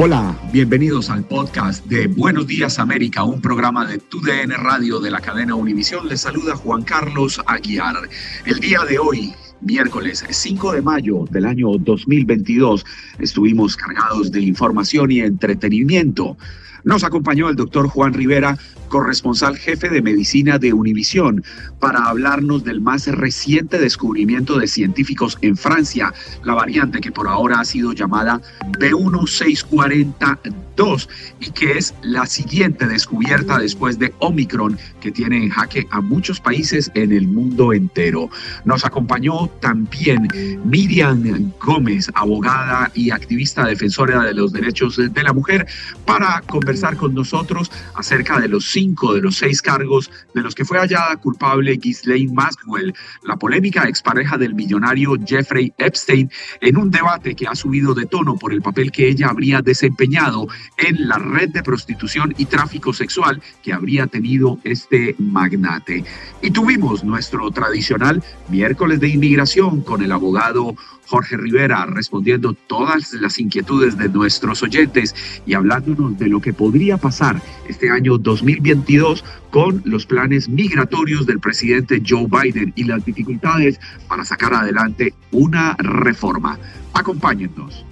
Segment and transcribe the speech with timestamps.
[0.00, 5.20] Hola, bienvenidos al podcast de Buenos Días América, un programa de TUDN Radio de la
[5.20, 6.08] cadena Univisión.
[6.08, 8.08] Les saluda Juan Carlos Aguiar.
[8.46, 12.86] El día de hoy, miércoles 5 de mayo del año 2022,
[13.18, 16.36] estuvimos cargados de información y entretenimiento.
[16.84, 18.56] Nos acompañó el doctor Juan Rivera,
[18.88, 21.44] corresponsal jefe de medicina de Univisión,
[21.80, 26.12] para hablarnos del más reciente descubrimiento de científicos en Francia,
[26.44, 28.40] la variante que por ahora ha sido llamada
[28.78, 31.08] B1642
[31.40, 36.40] y que es la siguiente descubierta después de Omicron que tiene en jaque a muchos
[36.40, 38.30] países en el mundo entero.
[38.64, 40.28] Nos acompañó también
[40.64, 45.66] Miriam Gómez, abogada y activista defensora de los derechos de la mujer,
[46.04, 50.64] para conversar con nosotros acerca de los cinco de los seis cargos de los que
[50.64, 57.34] fue hallada culpable Ghislaine Maxwell, la polémica expareja del millonario Jeffrey Epstein, en un debate
[57.34, 61.48] que ha subido de tono por el papel que ella habría desempeñado en la red
[61.48, 66.04] de prostitución y tráfico sexual que habría tenido este magnate.
[66.42, 70.76] Y tuvimos nuestro tradicional miércoles de inmigración con el abogado
[71.08, 75.14] Jorge Rivera respondiendo todas las inquietudes de nuestros oyentes
[75.46, 81.38] y hablándonos de lo que podría pasar este año 2022 con los planes migratorios del
[81.38, 86.58] presidente Joe Biden y las dificultades para sacar adelante una reforma.
[86.92, 87.86] Acompáñennos.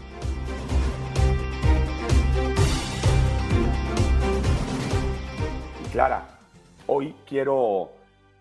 [5.92, 6.26] Clara,
[6.88, 7.92] hoy quiero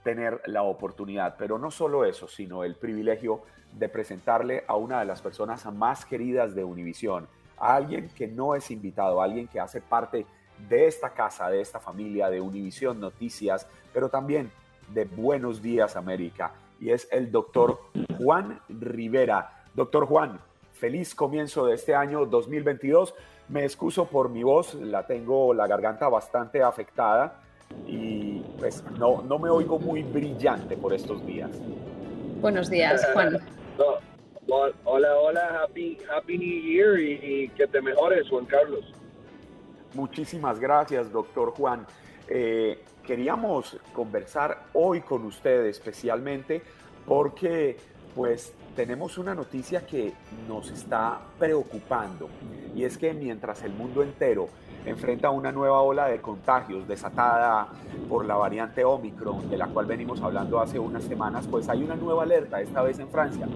[0.03, 3.44] tener la oportunidad, pero no solo eso, sino el privilegio
[3.74, 7.28] de presentarle a una de las personas más queridas de Univisión,
[7.58, 10.26] a alguien que no es invitado, a alguien que hace parte
[10.70, 14.52] de esta casa, de esta familia, de Univisión Noticias, pero también
[14.94, 17.80] de Buenos Días América, y es el doctor
[18.18, 19.64] Juan Rivera.
[19.74, 20.40] Doctor Juan,
[20.74, 23.14] feliz comienzo de este año 2022.
[23.50, 27.42] Me excuso por mi voz, la tengo la garganta bastante afectada
[27.88, 31.52] y pues no, no me oigo muy brillante por estos días.
[32.42, 33.40] Buenos días, Juan.
[34.48, 38.86] Hola, hola, happy, happy New Year y, que te mejores, Juan Carlos.
[39.94, 41.86] Muchísimas gracias, doctor Juan.
[42.28, 46.62] Eh, queríamos conversar hoy con usted especialmente
[47.06, 47.78] porque
[48.16, 50.14] pues tenemos una noticia que
[50.48, 52.30] nos está preocupando
[52.76, 54.50] y es que mientras el mundo entero
[54.85, 57.68] enfrenta una nueva ola de contagios desatada
[58.07, 61.96] por la variante Omicron, de la cual venimos hablando hace unas semanas, pues hay una
[61.96, 63.47] nueva alerta, esta vez en Francia.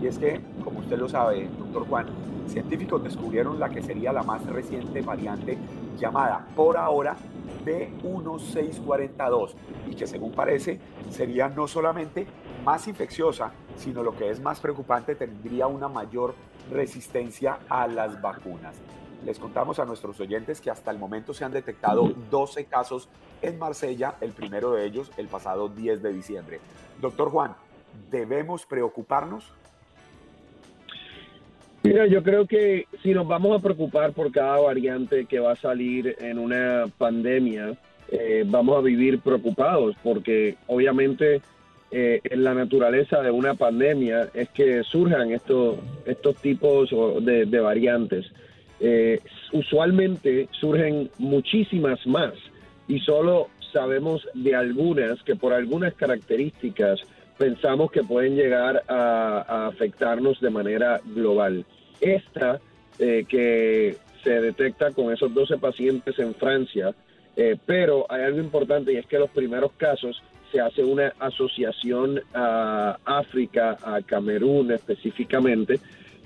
[0.00, 2.06] Y es que, como usted lo sabe, doctor Juan,
[2.48, 5.56] científicos descubrieron la que sería la más reciente variante
[5.98, 7.16] llamada por ahora
[7.64, 9.54] B1642
[9.88, 12.26] y que según parece sería no solamente
[12.64, 16.34] más infecciosa, sino lo que es más preocupante, tendría una mayor
[16.70, 18.76] resistencia a las vacunas.
[19.24, 23.08] Les contamos a nuestros oyentes que hasta el momento se han detectado 12 casos
[23.40, 26.60] en Marsella, el primero de ellos el pasado 10 de diciembre.
[27.00, 27.54] Doctor Juan,
[28.10, 29.52] ¿debemos preocuparnos?
[31.84, 35.56] Mira, yo creo que si nos vamos a preocupar por cada variante que va a
[35.56, 37.76] salir en una pandemia,
[38.08, 41.42] eh, vamos a vivir preocupados porque obviamente
[41.90, 45.76] eh, en la naturaleza de una pandemia es que surjan estos,
[46.06, 48.32] estos tipos de, de variantes.
[48.84, 49.20] Eh,
[49.52, 52.34] usualmente surgen muchísimas más
[52.88, 57.00] y solo sabemos de algunas que por algunas características
[57.38, 61.64] pensamos que pueden llegar a, afectarnos de manera global.
[62.00, 62.60] Esta
[62.98, 66.92] eh, que se detecta con esos 12 pacientes en Francia,
[67.36, 70.20] eh, pero hay algo importante y es que los primeros casos
[70.50, 75.78] se hace una asociación a África, a Camerún específicamente,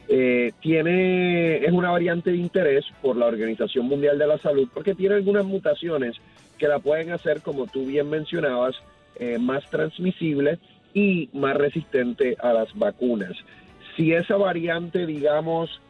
[0.09, 4.95] eh, tiene, es una variante de interés por la Organización Mundial de la Salud porque
[4.95, 6.17] tiene algunas mutaciones
[6.59, 8.77] que la pueden hacer, como tú bien mencionabas,
[9.17, 10.59] eh, más transmisible
[10.95, 13.33] y más resistente a las vacunas.
[13.97, 15.81] Si esa variante, digamos,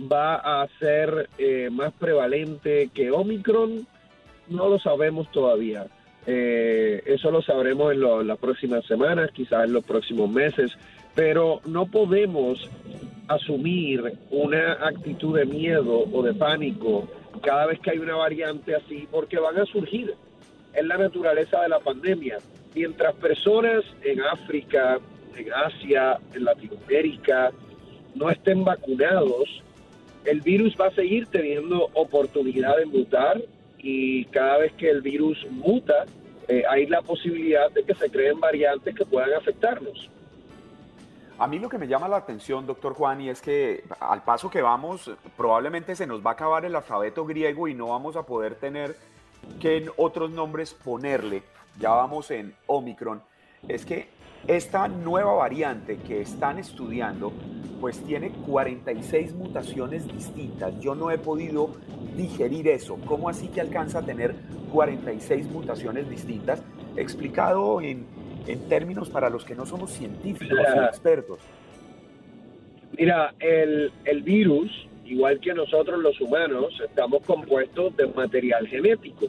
[0.00, 3.86] va a ser eh, más prevalente que Omicron,
[4.48, 5.86] no lo sabemos todavía.
[6.26, 10.76] Eso lo sabremos en, las próximas semanas, quizás en los próximos meses,
[11.16, 12.70] pero no podemos
[13.26, 17.08] asumir una actitud de miedo o de pánico
[17.42, 20.14] cada vez que hay una variante así, porque van a surgir.
[20.74, 22.38] Es la naturaleza de la pandemia.
[22.74, 24.98] Mientras personas en África,
[25.34, 27.50] en Asia, en Latinoamérica
[28.14, 29.62] no estén vacunados,
[30.24, 33.40] el virus va a seguir teniendo oportunidad de mutar
[33.78, 36.04] y cada vez que el virus muta,
[36.48, 40.10] eh, hay la posibilidad de que se creen variantes que puedan afectarnos.
[41.38, 44.48] A mí lo que me llama la atención, doctor Juan, y es que al paso
[44.48, 48.22] que vamos, probablemente se nos va a acabar el alfabeto griego y no vamos a
[48.22, 48.96] poder tener
[49.60, 51.42] que otros nombres ponerle.
[51.78, 53.22] Ya vamos en Omicron.
[53.68, 54.08] Es que
[54.46, 57.34] esta nueva variante que están estudiando,
[57.82, 60.80] pues tiene 46 mutaciones distintas.
[60.80, 61.68] Yo no he podido
[62.16, 62.96] digerir eso.
[63.04, 64.34] ¿Cómo así que alcanza a tener
[64.72, 66.62] 46 mutaciones distintas?
[66.96, 68.06] Explicado en,
[68.46, 71.38] en términos para los que no somos científicos o expertos.
[72.98, 74.70] Mira, el, el virus,
[75.04, 79.26] igual que nosotros los humanos, estamos compuestos de material genético.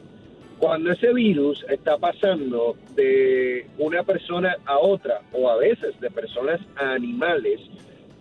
[0.58, 6.60] Cuando ese virus está pasando de una persona a otra, o a veces de personas
[6.76, 7.60] a animales,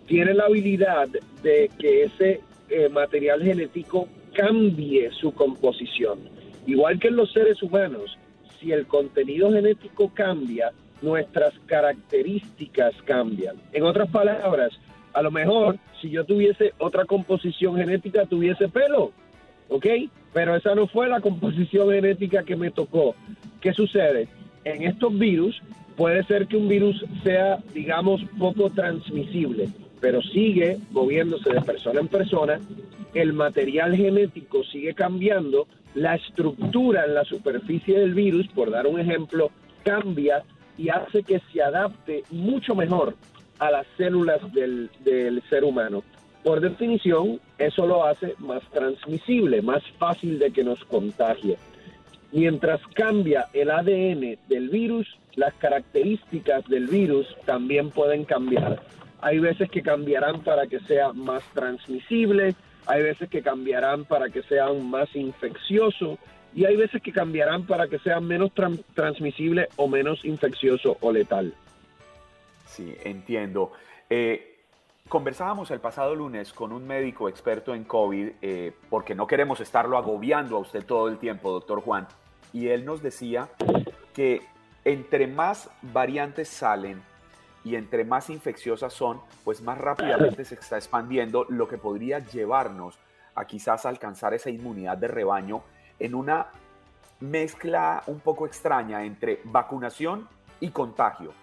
[0.05, 1.07] tiene la habilidad
[1.41, 6.19] de que ese eh, material genético cambie su composición.
[6.65, 8.17] Igual que en los seres humanos,
[8.59, 10.71] si el contenido genético cambia,
[11.01, 13.55] nuestras características cambian.
[13.73, 14.71] En otras palabras,
[15.13, 19.11] a lo mejor si yo tuviese otra composición genética, tuviese pelo,
[19.69, 19.85] ¿ok?
[20.33, 23.15] Pero esa no fue la composición genética que me tocó.
[23.61, 24.27] ¿Qué sucede?
[24.63, 25.61] En estos virus
[25.95, 32.07] puede ser que un virus sea, digamos, poco transmisible, pero sigue moviéndose de persona en
[32.07, 32.59] persona,
[33.13, 38.99] el material genético sigue cambiando, la estructura en la superficie del virus, por dar un
[38.99, 39.49] ejemplo,
[39.83, 40.43] cambia
[40.77, 43.15] y hace que se adapte mucho mejor
[43.59, 46.03] a las células del, del ser humano.
[46.43, 51.57] Por definición, eso lo hace más transmisible, más fácil de que nos contagie.
[52.31, 58.81] Mientras cambia el ADN del virus, las características del virus también pueden cambiar.
[59.21, 64.43] Hay veces que cambiarán para que sea más transmisible, hay veces que cambiarán para que
[64.43, 66.17] sea más infeccioso
[66.57, 68.51] y hay veces que cambiarán para que sea menos
[68.95, 71.53] transmisible o menos infeccioso o letal.
[72.65, 73.73] Sí, entiendo.
[74.09, 74.57] Eh,
[75.07, 79.99] conversábamos el pasado lunes con un médico experto en COVID, eh, porque no queremos estarlo
[79.99, 82.07] agobiando a usted todo el tiempo, doctor Juan,
[82.51, 83.49] y él nos decía
[84.15, 84.41] que
[84.83, 87.03] entre más variantes salen,
[87.63, 92.97] y entre más infecciosas son, pues más rápidamente se está expandiendo, lo que podría llevarnos
[93.35, 95.61] a quizás alcanzar esa inmunidad de rebaño
[95.99, 96.47] en una
[97.19, 100.27] mezcla un poco extraña entre vacunación
[100.59, 101.33] y contagio.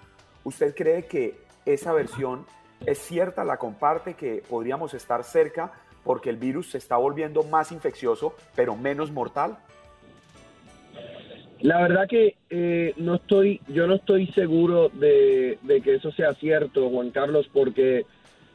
[0.45, 2.47] ¿Usted cree que esa versión
[2.87, 5.73] es cierta, la comparte, que podríamos estar cerca
[6.05, 9.59] porque el virus se está volviendo más infeccioso, pero menos mortal?
[11.61, 16.91] La verdad que eh, no estoy, yo no estoy seguro de, que eso sea cierto,
[16.91, 18.05] Juan Carlos, porque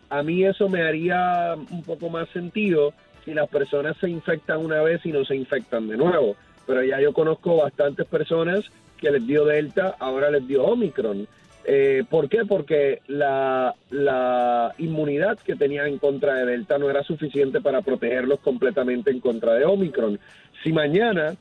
[0.10, 2.94] a mí eso me haría un poco más sentido
[3.30, 6.36] si las personas se infectan una vez y no se infectan de nuevo.
[6.66, 8.66] Pero ya yo conozco bastantes personas
[8.98, 11.28] que les dio Delta, ahora les dio Omicron.
[11.64, 12.46] Eh, ¿Por qué?
[12.48, 18.40] Porque la, la inmunidad que tenían en contra de Delta no era suficiente para protegerlos
[18.40, 20.20] completamente en contra de Omicron.
[20.64, 21.36] Si mañana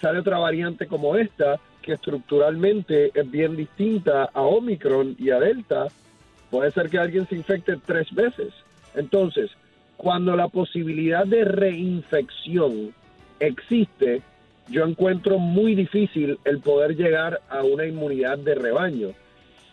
[0.00, 5.88] sale otra variante como esta, que estructuralmente es bien distinta a Omicron y a Delta,
[6.48, 8.52] puede ser que alguien se infecte tres veces.
[8.94, 9.50] Entonces,
[10.02, 12.92] cuando la posibilidad de reinfección
[13.38, 14.20] existe,
[14.68, 19.10] yo encuentro muy difícil el poder llegar a una inmunidad de rebaño.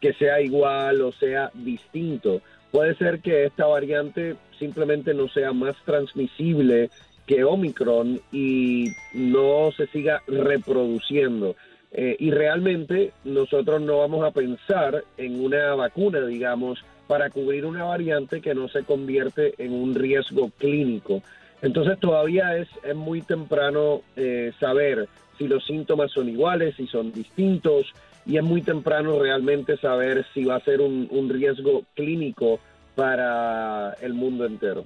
[0.00, 2.42] que sea igual o sea distinto
[2.74, 6.90] puede ser que esta variante simplemente no sea más transmisible
[7.24, 11.54] que Omicron y no se siga reproduciendo.
[11.92, 17.84] Eh, y realmente nosotros no vamos a pensar en una vacuna, digamos, para cubrir una
[17.84, 21.22] variante que no se convierte en un riesgo clínico.
[21.62, 25.08] Entonces todavía es, es muy temprano eh, saber
[25.38, 27.92] si los síntomas son iguales, si son distintos,
[28.26, 32.60] y es muy temprano realmente saber si va a ser un, un riesgo clínico
[32.94, 34.84] para el mundo entero.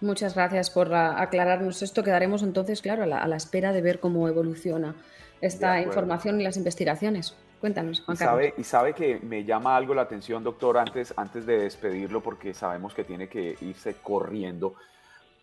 [0.00, 2.02] Muchas gracias por aclararnos esto.
[2.02, 4.94] Quedaremos entonces, claro, a la, espera de ver cómo evoluciona
[5.42, 7.36] esta información y las investigaciones.
[7.60, 11.44] Cuéntanos, Juan y sabe, y sabe que me llama algo la atención, doctor, antes, antes
[11.44, 14.74] de despedirlo, porque sabemos que tiene que irse corriendo.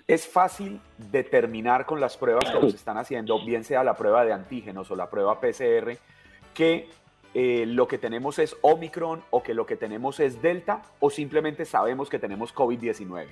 [0.07, 4.33] Es fácil determinar con las pruebas que nos están haciendo, bien sea la prueba de
[4.33, 5.97] antígenos o la prueba PCR,
[6.55, 6.89] que
[7.35, 11.65] eh, lo que tenemos es Omicron o que lo que tenemos es Delta o simplemente
[11.65, 13.27] sabemos que tenemos COVID-19?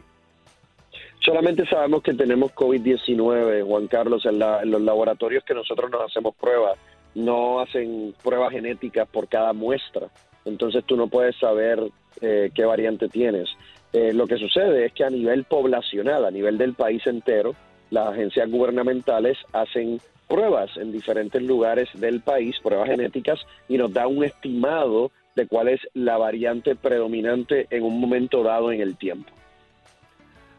[1.22, 6.78] Solamente sabemos que tenemos COVID-19, Juan Carlos, en, los laboratorios que nosotros nos hacemos pruebas,
[7.16, 10.08] no hacen pruebas genéticas por cada muestra,
[10.46, 11.80] entonces tú no puedes saber
[12.22, 13.50] eh, qué variante tienes.
[13.94, 17.56] Eh, lo que sucede es que a nivel poblacional, a nivel del país entero,
[17.90, 24.08] las agencias gubernamentales hacen pruebas en diferentes lugares del país, pruebas genéticas, y nos da
[24.08, 29.32] un estimado de cuál es la variante predominante en un momento dado en el tiempo.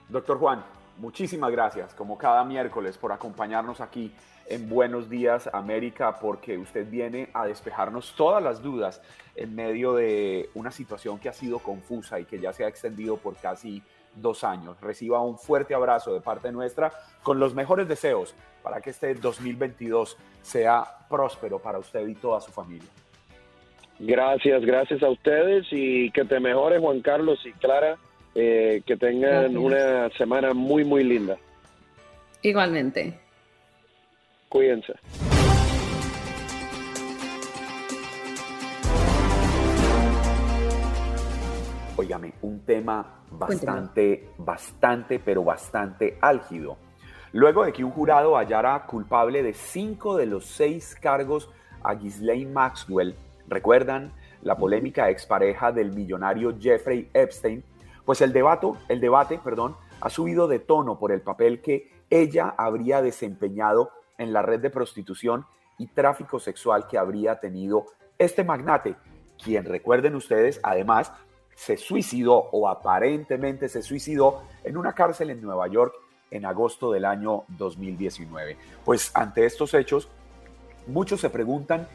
[0.09, 0.65] Doctor Juan,
[0.99, 4.13] muchísimas gracias, como cada miércoles, por acompañarnos aquí
[4.49, 9.03] en Buenos Días América, porque usted viene a despejarnos todas las dudas
[9.35, 13.17] en medio de una situación que ha sido confusa y que ya se ha extendido
[13.17, 13.83] por casi
[14.15, 14.81] dos años.
[14.81, 20.17] Reciba un fuerte abrazo de parte nuestra con los mejores deseos para que este 2022
[20.43, 22.89] sea próspero para usted y toda su familia.
[23.99, 27.97] Gracias, gracias a ustedes y que te mejores Juan Carlos y Clara,
[28.35, 31.39] eh, que tengan una semana muy, muy linda.
[32.43, 33.26] Igualmente.
[34.49, 34.95] Cuídense.
[41.97, 46.77] Óigame, un tema bastante, bastante, pero bastante álgido.
[47.33, 51.51] Luego de que un jurado hallara culpable de cinco de los seis cargos
[51.83, 53.17] a Ghislaine Maxwell,
[53.49, 54.13] ¿recuerdan
[54.43, 57.65] la polémica expareja del millonario Jeffrey Epstein?
[58.05, 62.55] Pues el debate, el debate perdón, ha subido de tono por el papel que ella
[62.57, 65.47] habría desempeñado en la red de prostitución
[65.79, 67.87] y tráfico sexual que habría tenido
[68.19, 68.97] este magnate,
[69.43, 71.13] quien recuerden ustedes además
[71.55, 75.95] se suicidó o aparentemente se suicidó en una cárcel en Nueva York
[76.31, 78.57] en agosto del año 2019.
[78.85, 80.09] Pues ante estos hechos,
[80.87, 81.89] muchos se preguntan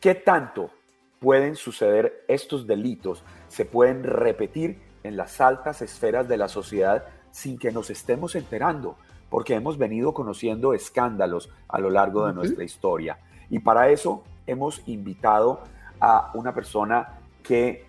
[0.00, 0.70] qué tanto
[1.18, 7.58] pueden suceder estos delitos, se pueden repetir en las altas esferas de la sociedad sin
[7.58, 8.96] que nos estemos enterando,
[9.30, 13.18] porque hemos venido conociendo escándalos a lo largo de nuestra historia.
[13.48, 15.62] Y para eso hemos invitado
[16.00, 17.86] a una persona que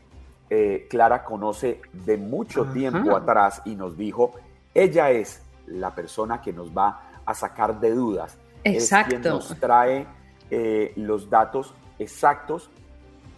[0.50, 4.34] eh, Clara conoce de mucho tiempo atrás y nos dijo,
[4.74, 8.38] ella es la persona que nos va a sacar de dudas.
[8.64, 9.16] Exacto.
[9.16, 10.06] Es quien nos trae
[10.50, 12.70] eh, los datos exactos,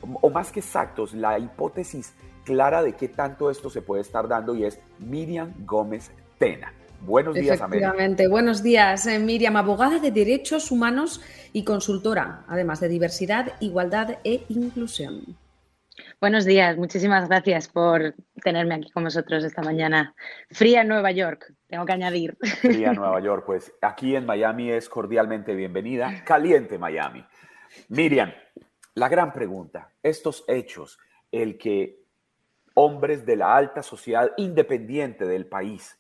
[0.02, 4.56] o más que exactos, la hipótesis clara de qué tanto esto se puede estar dando
[4.56, 6.74] y es Miriam Gómez Tena.
[7.06, 12.88] Buenos días, Efectivamente, buenos días, eh, Miriam, abogada de derechos humanos y consultora, además de
[12.88, 15.38] diversidad, igualdad e inclusión.
[16.22, 20.16] Buenos días, muchísimas gracias por tenerme aquí con vosotros esta mañana.
[20.50, 22.38] Fría en Nueva York, tengo que añadir.
[22.62, 26.24] Fría en Nueva York, pues aquí en Miami es cordialmente bienvenida.
[26.24, 27.26] Caliente Miami.
[27.90, 28.32] Miriam,
[28.94, 30.98] la gran pregunta, estos hechos,
[31.34, 32.00] el que
[32.76, 36.00] hombres de la alta sociedad independiente del país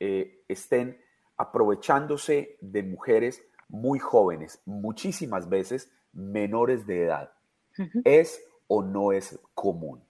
[0.00, 1.00] eh, estén
[1.36, 7.32] aprovechándose de mujeres muy jóvenes, muchísimas veces menores de edad.
[8.04, 10.02] ¿Es o no es común?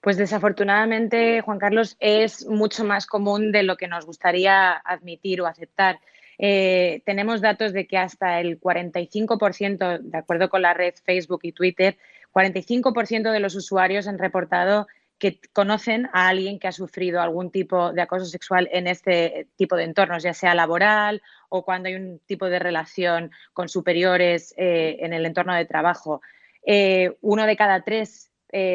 [0.00, 5.46] Pues desafortunadamente, Juan Carlos, es mucho más común de lo que nos gustaría admitir o
[5.46, 6.00] aceptar.
[6.38, 11.52] Eh, tenemos datos de que hasta el 45%, de acuerdo con la red Facebook y
[11.52, 11.96] Twitter,
[12.32, 17.92] 45% de los usuarios han reportado que conocen a alguien que ha sufrido algún tipo
[17.92, 22.20] de acoso sexual en este tipo de entornos, ya sea laboral o cuando hay un
[22.26, 26.20] tipo de relación con superiores eh, en el entorno de trabajo.
[26.66, 28.30] Eh, uno de cada tres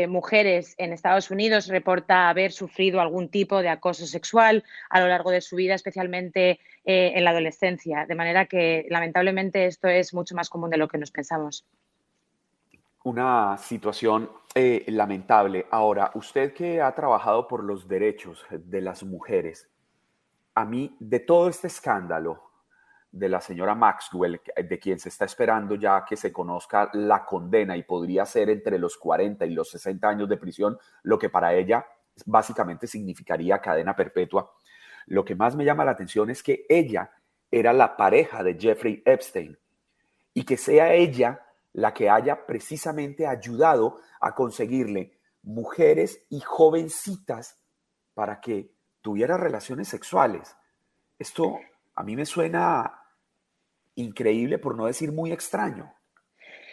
[0.09, 5.31] mujeres en Estados Unidos reporta haber sufrido algún tipo de acoso sexual a lo largo
[5.31, 8.07] de su vida, especialmente eh, en la adolescencia.
[8.07, 11.63] De manera que, lamentablemente, esto es mucho más común de lo que nos pensamos.
[13.03, 15.67] Una situación eh, lamentable.
[15.71, 19.69] Ahora, usted que ha trabajado por los derechos de las mujeres,
[20.55, 22.49] a mí, de todo este escándalo
[23.11, 27.75] de la señora Maxwell, de quien se está esperando ya que se conozca la condena
[27.75, 31.53] y podría ser entre los 40 y los 60 años de prisión, lo que para
[31.53, 31.85] ella
[32.25, 34.51] básicamente significaría cadena perpetua.
[35.07, 37.11] Lo que más me llama la atención es que ella
[37.49, 39.57] era la pareja de Jeffrey Epstein
[40.33, 41.41] y que sea ella
[41.73, 47.57] la que haya precisamente ayudado a conseguirle mujeres y jovencitas
[48.13, 48.71] para que
[49.01, 50.55] tuviera relaciones sexuales.
[51.17, 51.59] Esto
[51.95, 52.99] a mí me suena
[53.95, 55.93] increíble, por no decir muy extraño.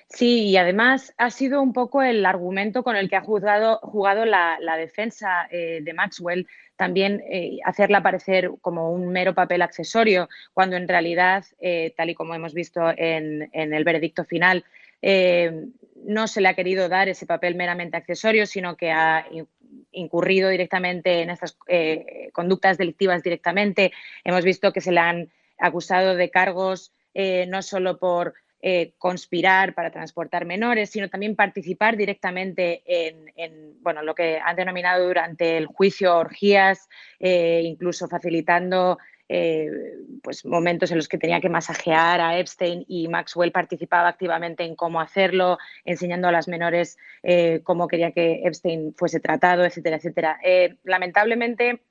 [0.09, 4.25] Sí, y además ha sido un poco el argumento con el que ha juzgado, jugado
[4.25, 10.77] la, defensa eh, de Maxwell, también eh, hacerla parecer como un mero papel accesorio, cuando
[10.77, 14.65] en realidad, eh, tal y como hemos visto en, el veredicto final,
[15.03, 19.27] no se le ha querido dar ese papel meramente accesorio, sino que ha
[19.93, 21.57] incurrido directamente en estas
[22.33, 23.93] conductas delictivas directamente.
[24.25, 26.93] Hemos visto que se le han acusado de cargos
[27.49, 34.15] no solo por eh, conspirar para transportar menores, sino también participar directamente en, bueno, lo
[34.15, 36.89] que han denominado durante el juicio orgías,
[37.21, 39.71] eh, incluso facilitando eh,
[40.23, 44.77] pues momentos en los que tenía que masajear a Epstein y Maxwell participaba activamente en
[44.77, 46.99] cómo hacerlo, enseñando a las menores
[47.65, 50.39] cómo quería que Epstein fuese tratado, etcétera, etcétera.
[50.85, 51.83] lamentablemente,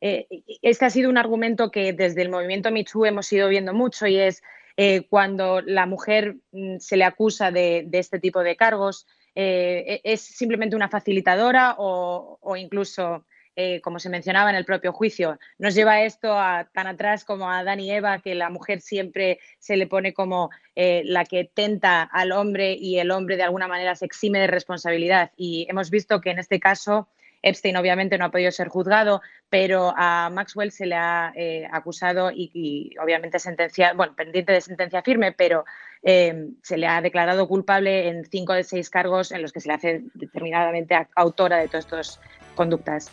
[0.00, 4.18] este ha sido un argumento que desde el movimiento MeToo hemos ido viendo mucho y
[4.18, 4.42] es
[4.76, 10.20] eh, cuando la mujer mm, se le acusa de, este tipo de cargos, eh, ¿es
[10.20, 13.24] simplemente una facilitadora o, incluso,
[13.56, 17.50] eh, como se mencionaba en el propio juicio, nos lleva esto a, tan atrás como
[17.50, 22.02] a Adán y Eva, que la mujer siempre se le pone como la que tenta
[22.02, 25.30] al hombre y el hombre de alguna manera se exime de responsabilidad?
[25.36, 27.08] Y hemos visto que en este caso
[27.44, 32.30] Epstein obviamente no ha podido ser juzgado, pero a Maxwell se le ha eh, acusado
[32.34, 35.64] y, obviamente sentenciado, bueno, pendiente de sentencia firme, pero
[36.02, 39.68] eh, se le ha declarado culpable en cinco de seis cargos en los que se
[39.68, 42.20] le hace determinadamente autora de todas estas
[42.54, 43.10] conductas.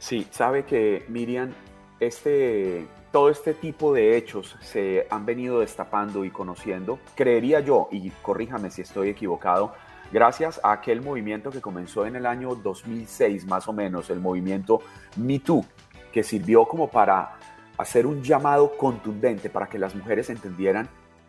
[0.00, 1.52] Sí, sabe que Miriam,
[2.00, 8.08] este, todo este tipo de hechos se han venido destapando y conociendo, creería yo, y
[8.22, 9.74] corríjame si estoy equivocado,
[10.10, 14.80] gracias a aquel movimiento que comenzó en el año 2006 más o menos, el movimiento
[15.16, 15.66] MeToo,
[16.10, 17.36] que sirvió como para
[17.76, 20.88] hacer un llamado contundente para que las mujeres entendieran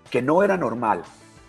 [0.10, 1.04] que no era normal,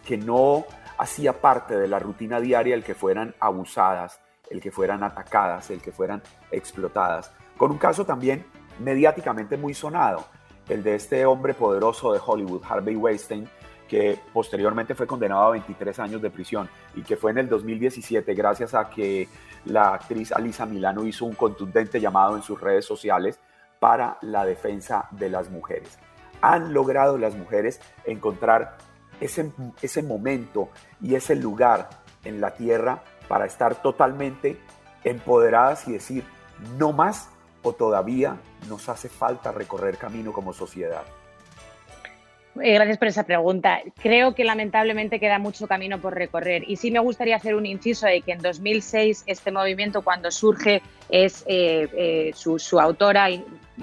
[0.05, 0.65] que no
[0.99, 4.21] hacía parte de la rutina diaria el que fueran abusadas,
[4.53, 7.33] el que fueran atacadas, el que fueran explotadas.
[7.57, 8.45] Con un caso también
[8.79, 10.27] mediáticamente muy sonado,
[10.69, 13.49] el de este hombre poderoso de Hollywood, Harvey Weinstein,
[13.89, 18.33] que posteriormente fue condenado a 23 años de prisión y que fue en el 2017
[18.35, 19.29] gracias a que
[19.67, 23.39] la actriz Alisa Milano hizo un contundente llamado en sus redes sociales
[23.79, 25.99] para la defensa de las mujeres.
[26.41, 28.79] Han logrado las mujeres encontrar
[29.21, 31.91] ese, ese momento y ese lugar
[32.25, 34.59] en la tierra para estar totalmente
[35.05, 36.23] empoderadas y decir,
[36.77, 37.31] no más
[37.63, 38.37] o todavía
[38.69, 41.01] nos hace falta recorrer camino como sociedad.
[42.61, 43.81] Eh, gracias por esa pregunta.
[44.03, 48.05] Creo que lamentablemente queda mucho camino por recorrer y sí me gustaría hacer un inciso
[48.05, 53.31] de que en 2006 este movimiento cuando surge es eh, eh, su, autora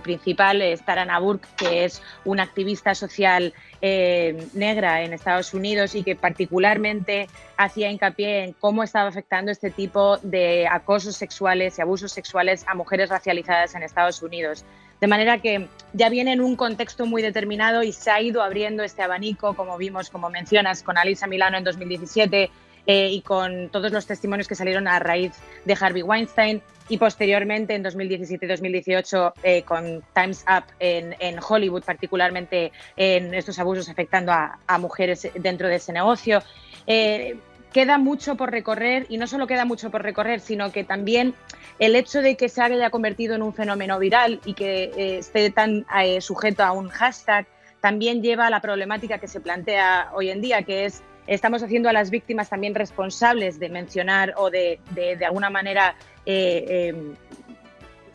[0.03, 6.15] principal es Tarana Burke, que es una activista social negra en Estados Unidos y que
[6.15, 12.65] particularmente hacía hincapié en cómo estaba afectando este tipo de acosos sexuales y abusos sexuales
[12.67, 14.65] a mujeres racializadas en Estados Unidos.
[14.99, 18.83] De manera que ya viene en un contexto muy determinado y se ha ido abriendo
[18.83, 22.51] este abanico, como vimos, como mencionas, con Alisa Milano en 2017,
[22.91, 27.75] eh, y con todos los testimonios que salieron a raíz de Harvey Weinstein y posteriormente
[27.75, 31.13] en 2017 y 2018 eh, con Time's Up en,
[31.47, 36.41] Hollywood, particularmente en estos abusos afectando a, mujeres dentro de ese negocio.
[36.87, 37.37] Eh,
[37.71, 41.35] queda mucho por recorrer y no solo queda mucho por recorrer, sino que también
[41.77, 45.85] el hecho de que se haya convertido en un fenómeno viral y que esté tan
[46.21, 47.45] sujeto a un hashtag
[47.81, 51.89] también lleva a la problemática que se plantea hoy en día, que es estamos haciendo
[51.89, 57.13] a las víctimas también responsables de mencionar o de, de, alguna manera eh, eh,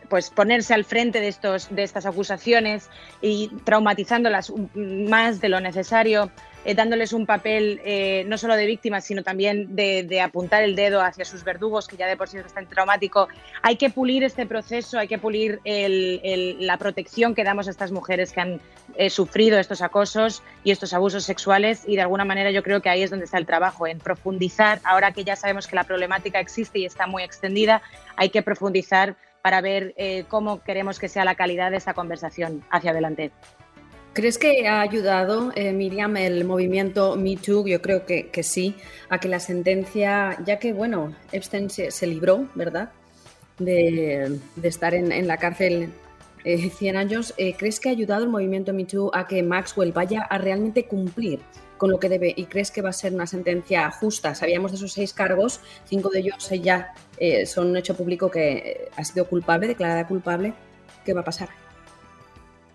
[0.09, 2.89] pues ponerse al frente de, estos, de estas acusaciones
[3.21, 6.31] y traumatizándolas más de lo necesario.
[6.65, 11.03] Eh, dándoles un papel eh, no solo de víctimas, sino también de, apuntar el dedo
[11.03, 13.29] hacia sus verdugos, que ya de por sí es bastante traumático.
[13.61, 18.33] Hay que pulir este proceso, hay que pulir la protección que damos a estas mujeres
[18.33, 18.61] que han
[18.97, 22.89] eh, sufrido estos acosos y estos abusos sexuales y de alguna manera yo creo que
[22.89, 26.41] ahí es donde está el trabajo, en profundizar, ahora que ya sabemos que la problemática
[26.41, 27.83] existe y está muy extendida,
[28.17, 29.95] hay que profundizar para ver
[30.29, 33.31] cómo queremos que sea la calidad de esta conversación hacia adelante.
[34.15, 37.67] ¿Crees que ha ayudado, eh, Miriam, el movimiento Me Too?
[37.67, 38.77] Yo creo que, sí,
[39.09, 42.93] a que la sentencia, ya que, bueno, Epstein se, libró, ¿verdad?,
[43.59, 45.93] de, estar en, la cárcel
[46.45, 49.91] 100 eh, años, eh, ¿crees que ha ayudado el movimiento Me Too a que Maxwell
[49.91, 51.41] vaya a realmente cumplir
[51.77, 54.37] con lo que debe y crees que va a ser una sentencia justa?
[54.37, 56.95] Sabíamos de esos seis cargos, cinco de ellos ya
[57.47, 60.53] son un hecho público que ha sido culpable, declarada culpable.
[61.05, 61.49] ¿Qué va a pasar?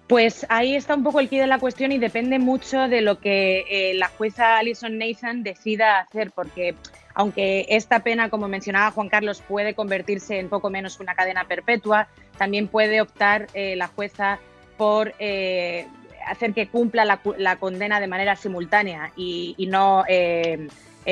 [0.09, 3.19] Pues ahí está un poco el quid de la cuestión y depende mucho de lo
[3.19, 6.73] que eh, la jueza Alison Nathan decida hacer, porque
[7.13, 12.07] aunque esta pena, como mencionaba Juan Carlos, puede convertirse en poco menos una cadena perpetua,
[12.39, 14.39] también puede optar eh, la jueza
[14.77, 15.85] por eh,
[16.25, 20.05] hacer que cumpla la, condena de manera simultánea y, y no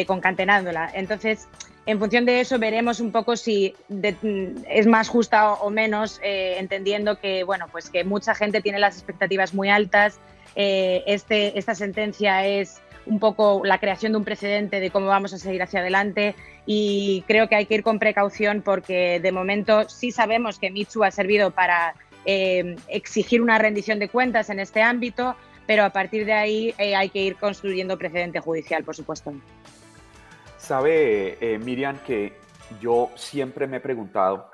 [0.07, 0.89] concatenándola.
[0.95, 1.47] Entonces,
[1.87, 3.73] en función de eso veremos un poco si
[4.69, 8.95] es más justa o, menos, eh, entendiendo que bueno, pues que mucha gente tiene las
[8.95, 10.19] expectativas muy altas.
[10.57, 15.31] Eh, este, esta sentencia es un poco la creación de un precedente de cómo vamos
[15.33, 19.87] a seguir hacia adelante y creo que hay que ir con precaución porque de momento
[19.87, 21.95] sí sabemos que Mitsu ha servido para
[22.25, 27.07] eh, exigir una rendición de cuentas en este ámbito, pero a partir de ahí hay
[27.07, 29.33] que ir construyendo precedente judicial, por supuesto.
[30.67, 32.33] Sabe, eh, Miriam, que
[32.81, 34.51] yo siempre me he preguntado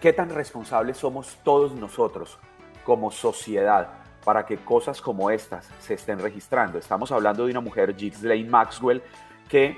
[0.00, 2.38] qué tan responsables somos todos nosotros
[2.82, 3.90] como sociedad
[4.24, 6.78] para que cosas como estas se estén registrando.
[6.78, 9.02] Estamos hablando de una mujer, Ghislaine Maxwell,
[9.50, 9.76] que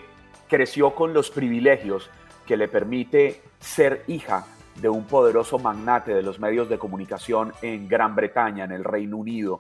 [0.49, 2.09] creció con los privilegios
[2.47, 7.88] que le permite ser hija de un poderoso magnate de los medios de comunicación en
[7.88, 9.59] Gran Bretaña, en el Reino Unido,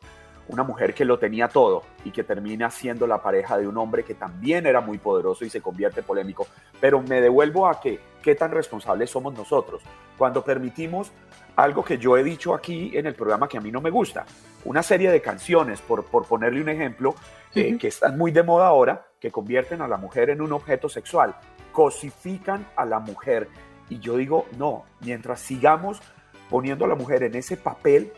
[0.48, 4.04] una mujer que lo tenía todo y que termina siendo la pareja de un hombre
[4.04, 6.46] que también era muy poderoso y se convierte polémico.
[6.80, 9.82] Pero me devuelvo a que qué tan responsables somos nosotros
[10.16, 11.12] cuando permitimos
[11.56, 14.24] algo que yo he dicho aquí en el programa que a mí no me gusta,
[14.64, 17.14] una serie de canciones, por, por ponerle un ejemplo,
[17.54, 20.88] eh, que están muy de moda ahora, que convierten a la mujer en un objeto
[20.88, 21.34] sexual,
[21.72, 23.48] cosifican a la mujer.
[23.88, 26.00] Y yo digo, no, mientras sigamos
[26.48, 28.12] poniendo a la mujer en ese papel,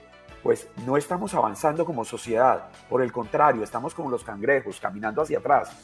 [0.44, 2.66] pues no estamos avanzando como sociedad.
[2.90, 5.74] Por el contrario, estamos como los cangrejos, caminando hacia atrás.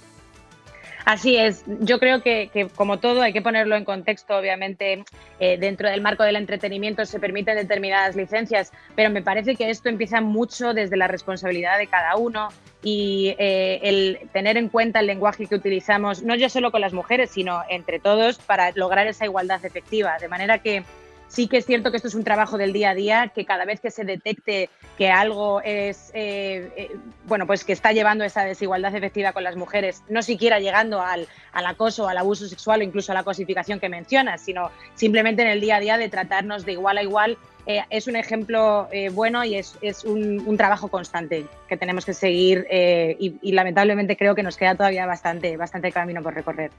[1.07, 5.03] Así es, yo creo que, como todo hay que ponerlo en contexto, obviamente
[5.41, 9.89] eh, dentro del marco del entretenimiento se permiten determinadas licencias, pero me parece que esto
[9.89, 12.49] empieza mucho desde la responsabilidad de cada uno
[12.83, 16.93] y eh, el tener en cuenta el lenguaje que utilizamos, no yo solo con las
[16.93, 20.85] mujeres, sino entre todos para lograr esa igualdad efectiva, de manera que
[21.31, 23.65] Sí que es cierto que esto es un trabajo del día a día, que cada
[23.65, 28.45] vez que se detecte que algo es, eh, eh, bueno, pues que está llevando esa
[28.45, 33.13] desigualdad efectiva con las mujeres, no siquiera llegando al, acoso, al abuso sexual o incluso
[33.13, 36.73] a la cosificación que mencionas, sino simplemente en el día a día de tratarnos de
[36.73, 42.05] igual a igual, eh, es un ejemplo bueno y es, un, trabajo constante que tenemos
[42.05, 46.73] que seguir y, y, lamentablemente creo que nos queda todavía bastante, bastante camino por recorrer.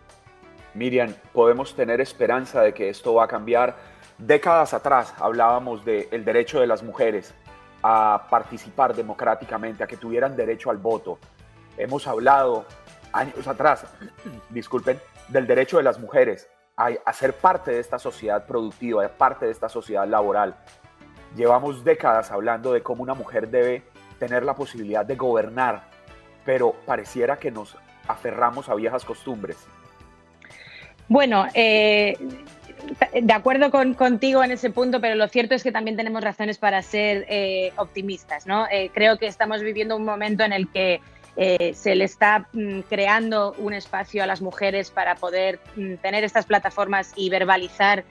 [0.73, 3.75] Miriam, podemos tener esperanza de que esto va a cambiar
[4.21, 7.34] Décadas atrás hablábamos del derecho de las mujeres
[7.81, 11.17] a participar democráticamente, a que tuvieran derecho al voto.
[11.75, 12.65] Hemos hablado
[13.13, 13.84] años atrás,
[14.49, 19.51] disculpen, del derecho de las mujeres a, ser parte de esta sociedad productiva, parte de
[19.51, 20.55] esta sociedad laboral.
[21.36, 23.84] Llevamos décadas hablando de cómo una mujer debe
[24.19, 25.81] tener la posibilidad de gobernar,
[26.45, 27.75] pero pareciera que nos
[28.07, 29.57] aferramos a viejas costumbres.
[31.07, 32.15] Bueno, eh,
[33.21, 36.58] de acuerdo con, contigo en ese punto, pero lo cierto es que también tenemos razones
[36.58, 38.45] para ser eh, optimistas.
[38.45, 38.67] ¿no?
[38.71, 41.01] Eh, creo que estamos viviendo un momento en el que
[41.38, 46.25] eh, se le está mm, creando un espacio a las mujeres para poder mm, tener
[46.25, 48.04] estas plataformas y verbalizar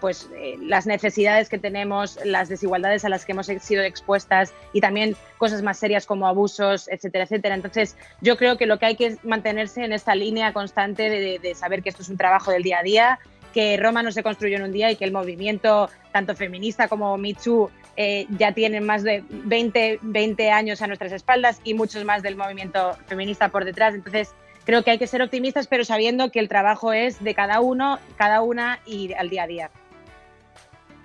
[0.00, 5.14] pues, las necesidades que tenemos, las desigualdades a las que hemos sido expuestas y también
[5.36, 7.54] cosas más serias como abusos, etcétera, etcétera.
[7.54, 11.82] Entonces, yo creo que lo que hay que mantenerse en esta línea constante de saber
[11.82, 13.18] que esto es un trabajo del día a día,
[13.52, 17.16] que Roma no se construyó en un día y que el movimiento, tanto feminista como
[17.42, 22.22] Too, eh, ya tienen más de 20, 20 años a nuestras espaldas y muchos más
[22.22, 23.94] del movimiento feminista por detrás.
[23.94, 24.34] Entonces,
[24.64, 27.98] creo que hay que ser optimistas, pero sabiendo que el trabajo es de cada uno,
[28.16, 29.70] cada una y al día a día.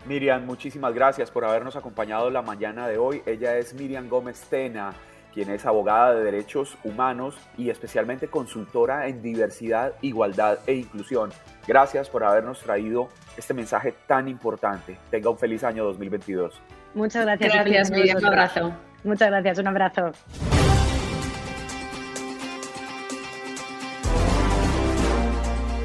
[0.05, 3.21] Miriam, muchísimas gracias por habernos acompañado la mañana de hoy.
[3.25, 4.93] Ella es Miriam Gómez Tena,
[5.37, 11.29] quien es abogada de derechos humanos y especialmente consultora en diversidad, igualdad e inclusión.
[11.67, 14.97] Gracias por habernos traído este mensaje tan importante.
[15.11, 16.59] Tenga un feliz año 2022.
[16.95, 17.53] Muchas gracias.
[17.53, 18.17] Gracias, Miriam.
[18.17, 18.73] Un abrazo.
[19.03, 19.59] Muchas gracias.
[19.59, 20.11] Un abrazo.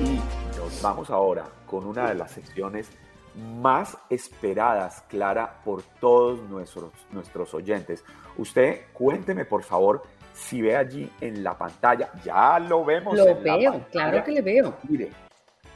[0.01, 2.91] Y nos vamos ahora con una de las secciones
[3.35, 8.05] más esperadas, Clara, por todos nuestros, nuestros oyentes.
[8.37, 10.03] Usted cuénteme, por favor,
[10.35, 13.17] si ve allí en la pantalla, ya lo vemos.
[13.17, 14.77] Lo veo, claro que le veo.
[14.89, 15.11] Mire,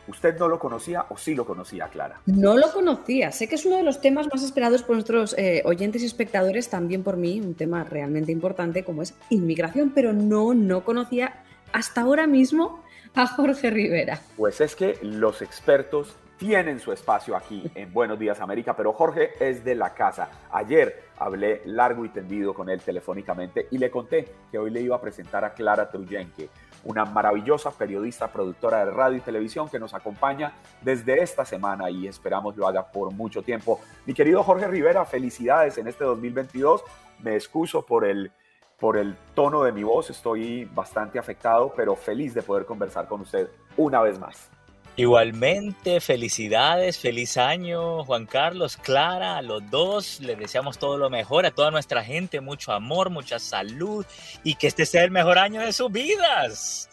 [0.08, 2.20] ¿Usted no lo conocía o sí lo conocía, Clara?
[2.26, 3.32] No lo conocía.
[3.32, 6.68] Sé que es uno de los temas más esperados por nuestros eh, oyentes y espectadores,
[6.68, 11.42] también por mí, un tema realmente importante como es inmigración, pero no, no conocía
[11.72, 14.20] hasta ahora mismo a Jorge Rivera.
[14.36, 19.32] Pues es que los expertos tienen su espacio aquí en Buenos Días América, pero Jorge
[19.40, 20.28] es de la casa.
[20.52, 24.96] Ayer hablé largo y tendido con él telefónicamente y le conté que hoy le iba
[24.96, 26.48] a presentar a Clara Truyenque
[26.84, 32.06] una maravillosa periodista, productora de radio y televisión que nos acompaña desde esta semana y
[32.06, 33.80] esperamos lo haga por mucho tiempo.
[34.04, 36.84] Mi querido Jorge Rivera, felicidades en este 2022.
[37.22, 38.30] Me excuso por el,
[38.78, 43.22] por el tono de mi voz, estoy bastante afectado, pero feliz de poder conversar con
[43.22, 44.50] usted una vez más.
[44.98, 51.44] Igualmente, felicidades, feliz año, Juan Carlos, Clara, a los dos, les deseamos todo lo mejor
[51.44, 54.06] a toda nuestra gente, mucho amor, mucha salud
[54.42, 56.88] y que este sea el mejor año de sus vidas.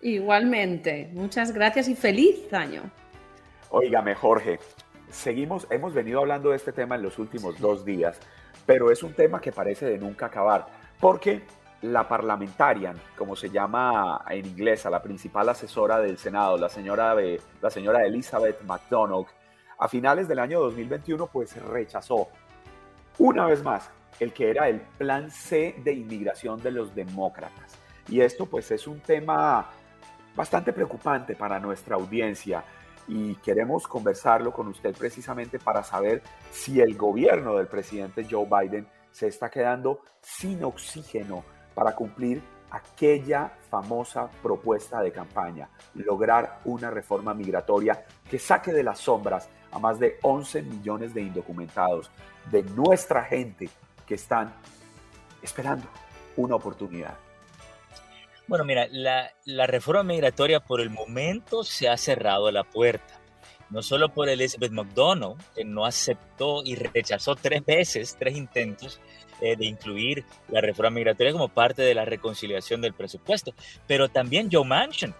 [0.00, 2.88] Igualmente, muchas gracias y feliz año.
[3.70, 4.60] Óigame, Jorge,
[5.10, 8.20] seguimos, hemos venido hablando de este tema en los últimos dos días,
[8.66, 10.66] pero es un tema que parece de nunca acabar,
[11.00, 11.42] porque
[11.82, 17.14] la parlamentaria, como se llama en inglés, la principal asesora del Senado, la señora,
[17.60, 19.26] la señora Elizabeth McDonald,
[19.78, 22.28] a finales del año 2021, pues rechazó
[23.18, 27.78] una vez más el que era el plan C de inmigración de los demócratas.
[28.08, 29.70] Y esto pues es un tema
[30.34, 32.64] bastante preocupante para nuestra audiencia
[33.06, 38.86] y queremos conversarlo con usted precisamente para saber si el gobierno del presidente Joe Biden
[39.10, 41.44] se está quedando sin oxígeno
[41.78, 48.98] para cumplir aquella famosa propuesta de campaña, lograr una reforma migratoria que saque de las
[48.98, 52.10] sombras a más de 11 millones de indocumentados,
[52.50, 53.70] de nuestra gente
[54.04, 54.52] que están
[55.40, 55.86] esperando
[56.36, 57.14] una oportunidad.
[58.48, 63.14] Bueno, mira, la, reforma migratoria por el momento se ha cerrado la puerta
[63.70, 68.98] no solo por Elizabeth McDonnell, que no aceptó y rechazó tres veces, tres intentos
[69.40, 73.54] eh, de incluir la reforma migratoria como parte de la reconciliación del presupuesto,
[73.86, 75.14] pero también Joe Manchin,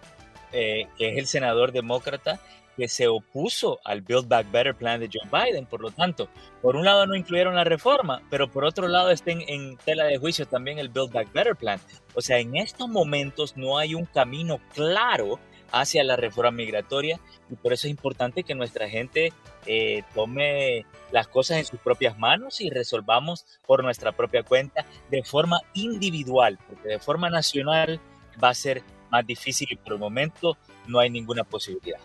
[0.52, 2.40] eh, que es el senador demócrata
[2.78, 5.66] que se opuso al Build Back Better plan de Joe Biden.
[5.66, 6.28] Por lo tanto,
[6.62, 10.16] por un lado no incluyeron la reforma, pero por otro lado estén en tela de
[10.16, 11.80] juicio también el Build Back Better plan.
[12.14, 15.40] O sea, en estos momentos no hay un camino claro
[15.72, 19.32] hacia la reforma migratoria y por eso es importante que nuestra gente
[19.66, 25.22] eh, tome las cosas en sus propias manos y resolvamos por nuestra propia cuenta de
[25.22, 28.00] forma individual, porque de forma nacional
[28.42, 32.00] va a ser más difícil y por el momento no hay ninguna posibilidad.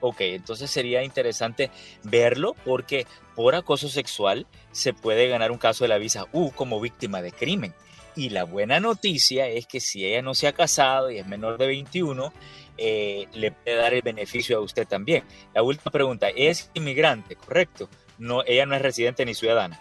[0.00, 1.70] Ok, entonces sería interesante
[2.02, 6.80] verlo porque por acoso sexual se puede ganar un caso de la visa U como
[6.80, 7.74] víctima de crimen.
[8.16, 11.58] Y la buena noticia es que si ella no se ha casado y es menor
[11.58, 12.32] de 21,
[12.76, 15.24] eh, le puede dar el beneficio a usted también.
[15.52, 17.88] La última pregunta, ¿es inmigrante, correcto?
[18.18, 19.80] No, ella no es residente ni ciudadana.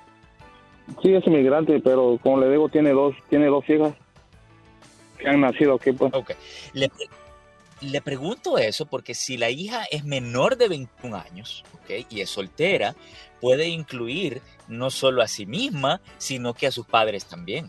[1.02, 3.94] Sí, es inmigrante, pero como le digo, tiene dos, tiene dos hijas
[5.18, 5.92] que han nacido aquí.
[5.92, 6.14] Pues.
[6.14, 6.32] Ok.
[6.74, 6.90] Le,
[7.82, 12.30] le pregunto eso porque si la hija es menor de 21 años okay, y es
[12.30, 12.96] soltera,
[13.42, 17.68] puede incluir no solo a sí misma, sino que a sus padres también.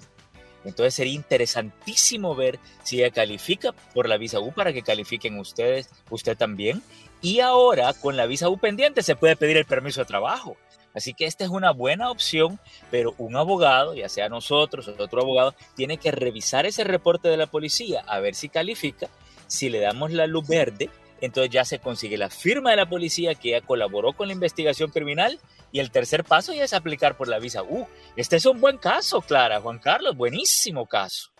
[0.64, 5.88] Entonces sería interesantísimo ver si ella califica por la visa U para que califiquen ustedes,
[6.10, 6.82] usted también.
[7.20, 10.56] Y ahora con la visa U pendiente se puede pedir el permiso de trabajo.
[10.94, 15.22] Así que esta es una buena opción, pero un abogado, ya sea nosotros o otro
[15.22, 19.08] abogado, tiene que revisar ese reporte de la policía a ver si califica.
[19.48, 23.34] Si le damos la luz verde, entonces ya se consigue la firma de la policía
[23.34, 25.40] que ya colaboró con la investigación criminal
[25.74, 27.84] y el tercer paso ya es aplicar por la visa U.
[28.14, 31.32] Este es un buen caso, Clara, Juan Carlos, buenísimo caso.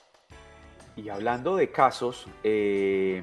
[0.97, 3.23] Y hablando de casos, eh,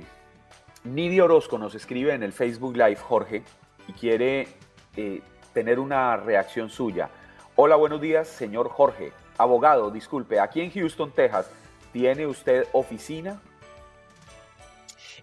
[0.86, 3.44] Nidia Orozco nos escribe en el Facebook Live, Jorge,
[3.90, 4.48] y quiere
[4.96, 5.22] eh,
[5.54, 7.10] tener una reacción suya.
[7.58, 9.12] Hola, buenos días, señor Jorge.
[9.38, 11.52] Abogado, disculpe, aquí en Houston, Texas,
[11.92, 13.42] ¿tiene usted oficina?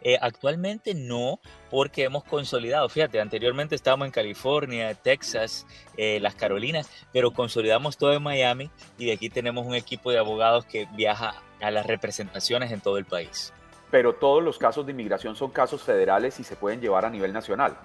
[0.02, 6.90] Eh, actualmente no, porque hemos consolidado, fíjate, anteriormente estábamos en California, Texas, eh, las Carolinas,
[7.12, 11.42] pero consolidamos todo en Miami y de aquí tenemos un equipo de abogados que viaja
[11.60, 13.52] a las representaciones en todo el país.
[13.90, 17.32] Pero todos los casos de inmigración son casos federales y se pueden llevar a nivel
[17.32, 17.76] nacional.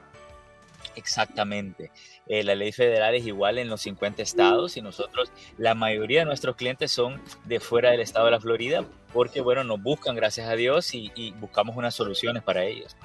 [0.96, 1.92] Exactamente.
[2.28, 6.26] Eh, la ley federal es igual en los 50 estados y nosotros, la mayoría de
[6.26, 10.50] nuestros clientes son de fuera del estado de la Florida porque, bueno, nos buscan, gracias
[10.50, 12.98] a Dios, y, buscamos unas soluciones para ellos.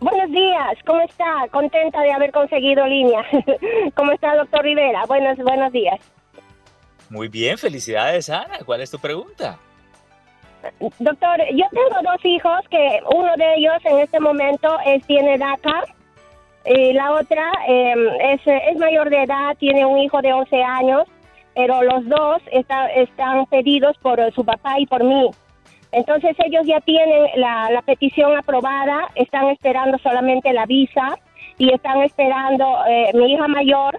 [0.00, 1.48] Buenos días, ¿cómo está?
[1.50, 3.24] Contenta de haber conseguido línea.
[3.94, 5.04] ¿Cómo está, doctor Rivera?
[5.06, 5.98] Buenos, buenos días.
[7.10, 8.58] Muy bien, felicidades, Ana.
[8.64, 9.58] ¿Cuál es tu pregunta?
[10.98, 15.84] Doctor, yo tengo dos hijos que uno de ellos en este momento es, tiene DACA
[16.64, 21.04] y la otra em, es, es, mayor de edad, tiene un hijo de 11 años,
[21.54, 25.30] pero los dos está, están pedidos por su papá y por mí.
[25.92, 31.18] Entonces ellos ya tienen la, la petición aprobada, están esperando solamente la visa
[31.56, 33.98] y están esperando, eh, mi hija mayor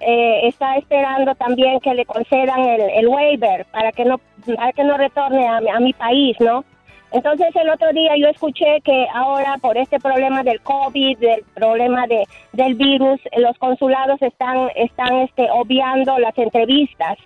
[0.00, 4.20] eh, está esperando también que le concedan el, el, waiver para que no
[4.54, 6.64] para que no retorne a, a, mi país, ¿no?
[7.12, 12.06] Entonces el otro día yo escuché que ahora por este problema del COVID, del problema
[12.06, 17.16] de, del virus, los consulados están están este, obviando las entrevistas.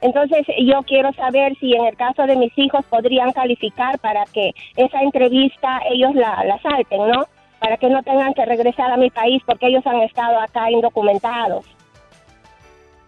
[0.00, 4.52] Entonces yo quiero saber si en el caso de mis hijos podrían calificar para que
[4.76, 7.26] esa entrevista ellos la, salten, ¿no?
[7.58, 11.66] Para que no tengan que regresar a mi país porque ellos han estado acá indocumentados.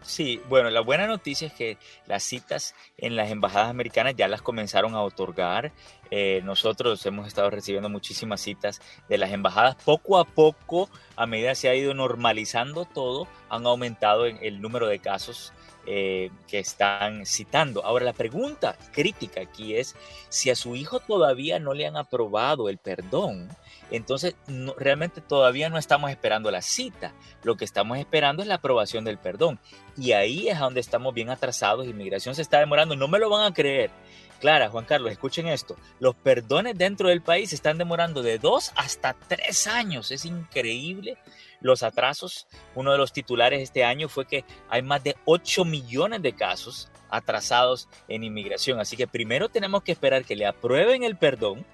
[0.03, 4.43] Sí, bueno, la buena noticia es que las citas en las embajadas americanas ya las
[4.43, 5.71] comenzaron a otorgar.
[6.11, 9.77] Eh, nosotros hemos estado recibiendo muchísimas citas de las embajadas.
[9.85, 14.89] Poco a poco, a medida que se ha ido normalizando todo, han aumentado el número
[14.89, 15.53] de casos
[15.93, 17.85] eh, que están citando.
[17.85, 19.97] Ahora, la pregunta crítica aquí es
[20.29, 23.49] si a su hijo todavía no le han aprobado el perdón,
[23.91, 24.37] entonces
[24.79, 27.13] realmente todavía no estamos esperando la cita,
[27.43, 29.59] lo que estamos esperando es la aprobación del perdón.
[29.97, 33.51] Y ahí es donde estamos bien atrasados, inmigración se está demorando, no me lo van
[33.51, 33.91] a creer.
[34.39, 35.75] Clara, Juan Carlos, escuchen esto.
[35.99, 40.13] Los perdones dentro del país están demorando de dos hasta tres años.
[40.13, 41.19] Es increíble
[41.61, 42.47] los atrasos.
[42.75, 46.91] Uno de los titulares este año fue que hay más de 8 millones de casos
[47.11, 48.81] atrasados en inmigración.
[48.81, 51.65] Así que primero tenemos que esperar que le aprueben el perdón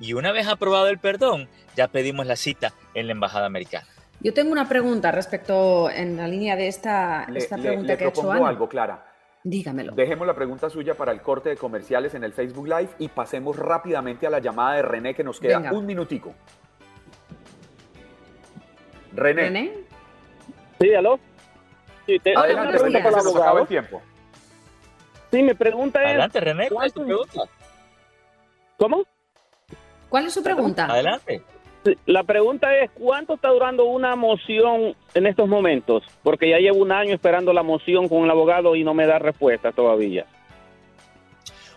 [0.00, 3.86] y una vez aprobado el perdón, ya pedimos la cita en la Embajada Americana.
[4.20, 8.30] Yo tengo una pregunta respecto en la línea de esta, esta pregunta que ha hecho
[8.30, 8.48] Ana.
[8.48, 9.06] algo, Clara.
[9.44, 9.92] Dígamelo.
[9.92, 13.56] Dejemos la pregunta suya para el corte de comerciales en el Facebook Live y pasemos
[13.56, 16.34] rápidamente a la llamada de René que nos queda un minutico.
[19.12, 19.72] René.
[20.80, 21.18] Sí, aló.
[22.06, 24.02] Sí, te, Adelante, René, se acaba el tiempo.
[25.30, 26.10] Sí, mi pregunta es...
[26.10, 27.40] Adelante, René, ¿cuál es tu pregunta?
[28.76, 29.04] ¿Cómo?
[30.08, 30.86] ¿Cuál es su pregunta?
[30.86, 31.42] Adelante.
[32.04, 36.02] La pregunta es, ¿cuánto está durando una moción en estos momentos?
[36.22, 39.18] Porque ya llevo un año esperando la moción con el abogado y no me da
[39.18, 40.26] respuesta todavía.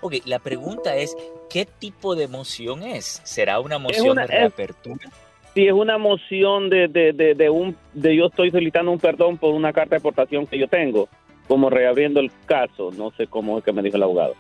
[0.02, 1.16] Ok, la pregunta es,
[1.50, 3.22] ¿qué tipo de moción es?
[3.24, 5.10] ¿Será una moción de reapertura?
[5.54, 9.54] Sí, es una moción de, de, de, un, de yo estoy solicitando un perdón por
[9.54, 11.10] una carta de aportación que yo tengo,
[11.48, 14.36] como reabriendo el caso, no sé cómo es que me dijo el abogado.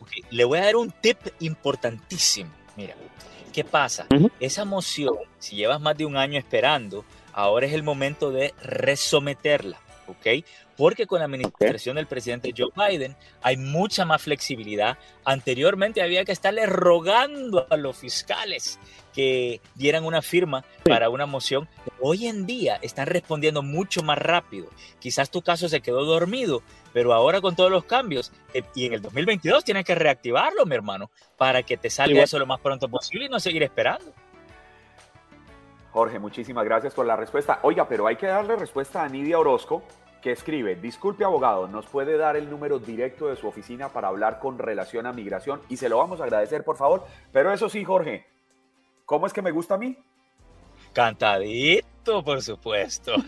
[0.00, 2.50] Okay, le voy a dar un tip importantísimo.
[2.76, 2.94] Mira,
[3.54, 4.08] ¿Qué pasa?
[4.40, 9.78] Esa moción, si llevas más de un año esperando, ahora es el momento de resometerla,
[10.08, 10.44] ¿ok?
[10.76, 14.98] Porque con la administración del presidente Joe Biden hay mucha más flexibilidad.
[15.24, 18.80] Anteriormente había que estarle rogando a los fiscales
[19.14, 21.68] que dieran una firma para una moción.
[22.00, 24.68] Hoy en día están respondiendo mucho más rápido.
[24.98, 26.62] Quizás tu caso se quedó dormido,
[26.92, 30.74] pero ahora con todos los cambios eh, y en el 2022 tienes que reactivarlo, mi
[30.74, 34.12] hermano, para que te salga eso lo más pronto posible y no seguir esperando.
[35.92, 37.60] Jorge, muchísimas gracias por la respuesta.
[37.62, 39.84] Oiga, pero hay que darle respuesta a Nidia Orozco,
[40.20, 44.40] que escribe, disculpe abogado, ¿nos puede dar el número directo de su oficina para hablar
[44.40, 45.60] con relación a migración?
[45.68, 47.04] Y se lo vamos a agradecer, por favor.
[47.30, 48.26] Pero eso sí, Jorge,
[49.04, 49.96] ¿cómo es que me gusta a mí?
[50.92, 53.14] Cantadito, por supuesto.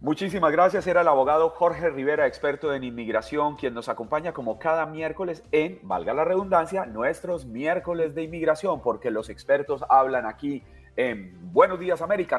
[0.00, 0.86] Muchísimas gracias.
[0.86, 5.80] Era el abogado Jorge Rivera, experto en inmigración, quien nos acompaña como cada miércoles en,
[5.82, 10.62] valga la redundancia, nuestros miércoles de inmigración, porque los expertos hablan aquí
[10.96, 12.38] en Buenos Días América.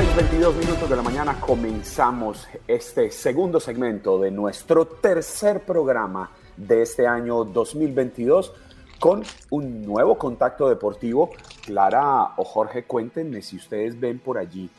[0.00, 7.06] ...6.22 minutos de la mañana comenzamos este segundo segmento de nuestro tercer programa de este
[7.06, 8.50] año 2022
[8.98, 11.32] con un nuevo contacto deportivo.
[11.66, 14.70] Clara o Jorge, cuéntenme si ustedes ven por allí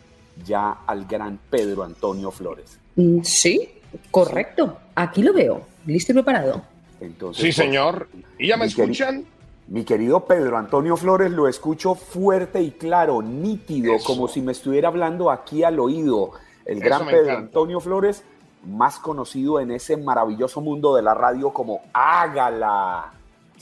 [0.44, 2.80] ya al gran Pedro Antonio Flores.
[2.96, 3.74] Mm, sí,
[4.10, 4.76] correcto.
[4.96, 6.64] Aquí lo veo, listo y preparado.
[7.00, 8.08] Entonces, sí, señor.
[8.40, 9.24] ¿Y ya me escuchan?
[9.68, 14.90] Mi querido Pedro Antonio Flores, lo escucho fuerte y claro, nítido, como si me estuviera
[14.90, 16.32] hablando aquí al oído.
[16.66, 18.24] El gran Pedro Antonio Flores,
[18.66, 23.14] más conocido en ese maravilloso mundo de la radio como Hágala.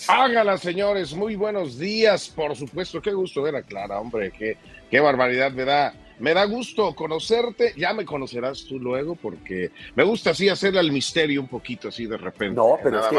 [0.07, 1.13] Hágala, señores.
[1.13, 2.29] Muy buenos días.
[2.29, 4.31] Por supuesto, qué gusto ver a Clara, hombre.
[4.31, 4.57] Qué,
[4.89, 5.93] qué barbaridad me da.
[6.19, 7.73] Me da gusto conocerte.
[7.77, 12.05] Ya me conocerás tú luego, porque me gusta así hacer el misterio un poquito así
[12.05, 12.55] de repente.
[12.55, 13.17] No, pero es que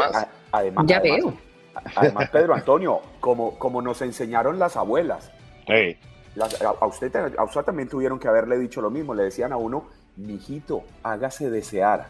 [0.51, 0.85] además.
[0.87, 1.33] Ya veo.
[1.95, 5.31] Además, Pedro Antonio, como, como nos enseñaron las abuelas.
[5.67, 9.13] a, usted, a usted también tuvieron que haberle dicho lo mismo.
[9.13, 12.09] Le decían a uno, mijito, hágase desear.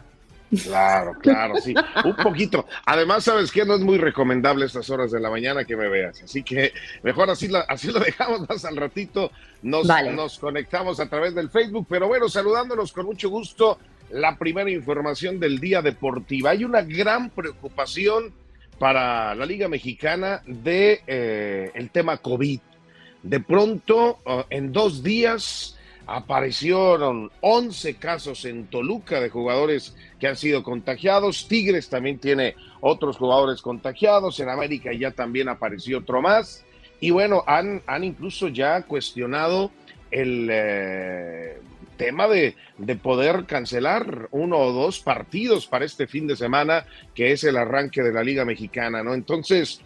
[0.64, 1.74] Claro, claro, sí.
[2.04, 2.66] Un poquito.
[2.84, 3.64] Además, ¿sabes qué?
[3.64, 6.22] No es muy recomendable estas horas de la mañana que me veas.
[6.22, 9.30] Así que mejor así, así lo dejamos más al ratito.
[9.62, 11.86] Nos, nos conectamos a través del Facebook.
[11.88, 13.78] Pero bueno, saludándonos con mucho gusto.
[14.10, 16.50] la primera información del día deportiva.
[16.50, 18.34] Hay una gran preocupación
[18.82, 22.58] para la Liga Mexicana de eh, el tema COVID.
[23.22, 30.34] De pronto, uh, en dos días aparecieron 11 casos en Toluca de jugadores que han
[30.34, 31.46] sido contagiados.
[31.46, 34.40] Tigres también tiene otros jugadores contagiados.
[34.40, 36.64] En América ya también apareció otro más.
[36.98, 39.70] Y bueno, han, han incluso ya cuestionado
[40.10, 41.60] el eh,
[42.02, 46.84] tema de, de, poder cancelar uno o dos partidos para este fin de semana,
[47.14, 49.14] que es el arranque de la Liga Mexicana, ¿no?
[49.14, 49.80] Entonces,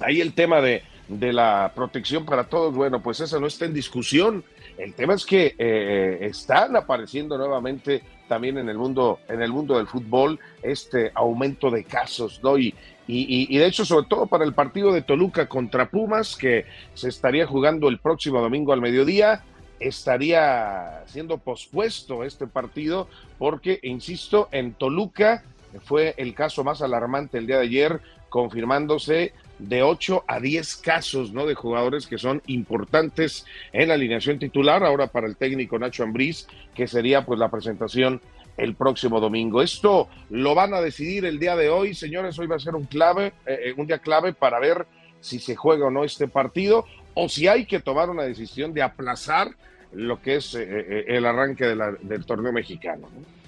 [0.00, 3.74] ahí el tema de, de la protección para todos, bueno, pues eso no está en
[3.74, 4.44] discusión.
[4.78, 9.76] El tema es que eh, están apareciendo nuevamente también en el mundo, en el mundo
[9.76, 12.58] del fútbol, este aumento de casos, ¿no?
[12.58, 12.74] Y,
[13.06, 16.64] y, y, de hecho, sobre todo para el partido de Toluca contra Pumas, que
[16.94, 19.44] se estaría jugando el próximo domingo al mediodía,
[19.80, 23.08] estaría siendo pospuesto este partido
[23.38, 25.44] porque, insisto, en Toluca
[25.84, 31.32] fue el caso más alarmante el día de ayer, confirmándose de 8 a 10 casos
[31.32, 31.46] ¿no?
[31.46, 36.46] de jugadores que son importantes en la alineación titular, ahora para el técnico Nacho Ambriz,
[36.74, 38.20] que sería pues la presentación
[38.56, 39.62] el próximo domingo.
[39.62, 42.84] Esto lo van a decidir el día de hoy, señores, hoy va a ser un
[42.84, 44.86] clave, eh, eh un día clave para ver
[45.20, 46.84] si se juega o no este partido
[47.14, 49.48] o si hay que tomar una decisión de aplazar
[49.92, 53.08] lo que es eh, eh el arranque de la, del torneo mexicano.
[53.14, 53.44] ¿no?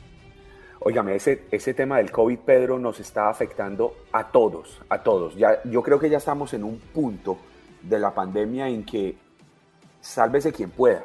[0.81, 5.35] Óigame, ese, ese tema del COVID, Pedro, nos está afectando a todos, a todos.
[5.35, 7.39] Ya, yo creo que ya estamos en un punto
[7.83, 9.17] de la pandemia en que
[10.01, 11.03] sálvese quien pueda,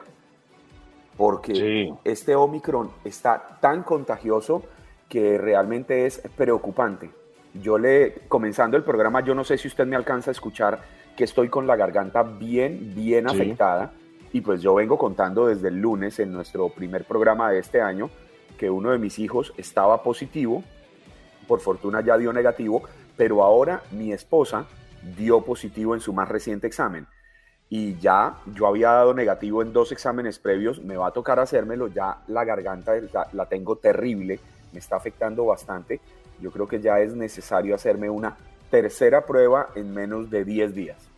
[1.17, 1.93] porque sí.
[2.03, 4.63] este Omicron está tan contagioso
[5.09, 7.09] que realmente es preocupante.
[7.55, 10.81] Yo le, comenzando el programa, yo no sé si usted me alcanza a escuchar
[11.21, 13.35] que estoy con la garganta bien, bien sí.
[13.35, 13.91] afectada.
[14.33, 18.09] Y pues yo vengo contando desde el lunes en nuestro primer programa de este año
[18.57, 20.63] que uno de mis hijos estaba positivo,
[21.47, 22.81] por fortuna ya dio negativo,
[23.15, 24.65] pero ahora mi esposa
[25.15, 27.05] dio positivo en su más reciente examen.
[27.69, 31.87] Y ya yo había dado negativo en dos exámenes previos, me va a tocar hacérmelo,
[31.87, 34.39] ya la garganta la, la tengo terrible,
[34.73, 36.01] me está afectando bastante.
[36.39, 38.35] Yo creo que ya es necesario hacerme una
[38.71, 41.10] tercera prueba en menos de 10 días.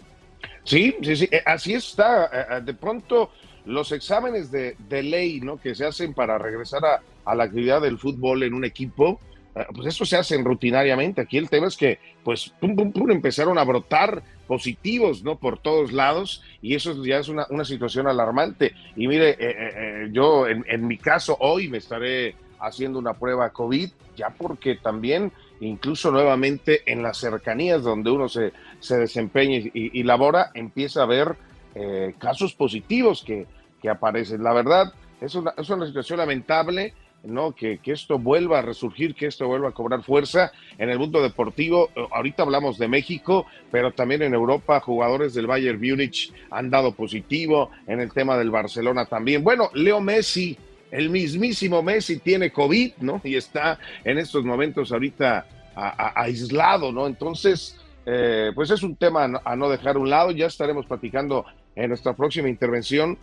[0.63, 2.61] Sí, sí, sí, así está.
[2.61, 3.31] De pronto
[3.65, 5.59] los exámenes de, de ley ¿no?
[5.59, 9.19] que se hacen para regresar a, a la actividad del fútbol en un equipo,
[9.55, 11.21] eh, pues eso se hace rutinariamente.
[11.21, 15.37] Aquí el tema es que, pues, pum, pum, pum, empezaron a brotar positivos, ¿no?
[15.37, 18.73] Por todos lados, y eso ya es una, una situación alarmante.
[18.95, 23.89] Y mire, eh, eh, yo en, mi caso hoy me estaré haciendo una prueba COVID,
[24.15, 25.31] ya porque también,
[25.67, 31.35] incluso nuevamente en las cercanías donde uno se, se desempeña y, labora, empieza a haber
[31.75, 33.45] eh, casos positivos que,
[33.81, 34.43] que aparecen.
[34.43, 36.93] La verdad, es una, es una situación lamentable
[37.23, 37.53] ¿no?
[37.53, 41.21] Que, que, esto vuelva a resurgir, que esto vuelva a cobrar fuerza en el mundo
[41.21, 41.89] deportivo.
[42.11, 47.71] Ahorita hablamos de México, pero también en Europa jugadores del Bayern Múnich han dado positivo,
[47.87, 49.43] en el tema del Barcelona también.
[49.43, 50.57] Bueno, Leo Messi,
[50.93, 53.19] el mismísimo Messi tiene COVID, ¿no?
[53.23, 57.07] Y está en estos momentos ahorita aislado, ¿no?
[57.07, 60.29] Entonces, eh, pues es un tema a no dejar a un lado.
[60.29, 63.17] Ya estaremos platicando en nuestra próxima intervención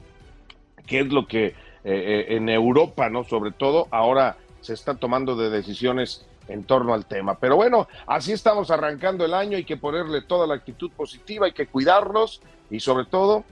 [0.85, 1.55] qué es lo que
[1.85, 3.23] eh, en Europa, ¿no?
[3.23, 7.39] Sobre todo, ahora se está tomando de decisiones en torno al tema.
[7.39, 11.53] Pero bueno, así estamos arrancando el año, hay que ponerle toda la actitud positiva, hay
[11.53, 13.45] que cuidarlos y sobre todo,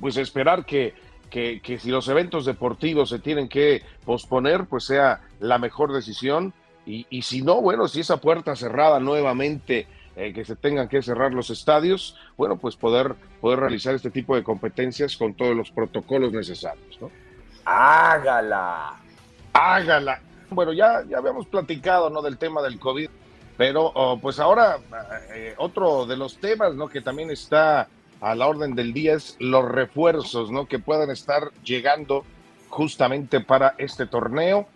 [0.00, 0.94] pues esperar que,
[1.32, 6.52] que, que si los eventos deportivos se tienen que posponer, pues sea la mejor decisión.
[6.84, 11.00] Y, y si no, bueno, si esa puerta cerrada nuevamente eh, que se tengan que
[11.00, 15.70] cerrar los estadios, bueno, pues poder, poder realizar este tipo de competencias con todos los
[15.70, 17.10] protocolos necesarios, ¿no?
[17.64, 18.96] Hágala.
[19.54, 20.20] Hágala.
[20.50, 22.20] Bueno, ya, ya habíamos platicado, ¿no?
[22.20, 23.08] Del tema del COVID,
[23.56, 24.76] pero oh, pues ahora
[25.34, 26.88] eh, otro de los temas, ¿no?
[26.88, 27.88] Que también está
[28.22, 30.66] a la orden del día es los refuerzos, ¿no?
[30.66, 32.24] Que puedan estar llegando
[32.68, 34.68] justamente para este torneo.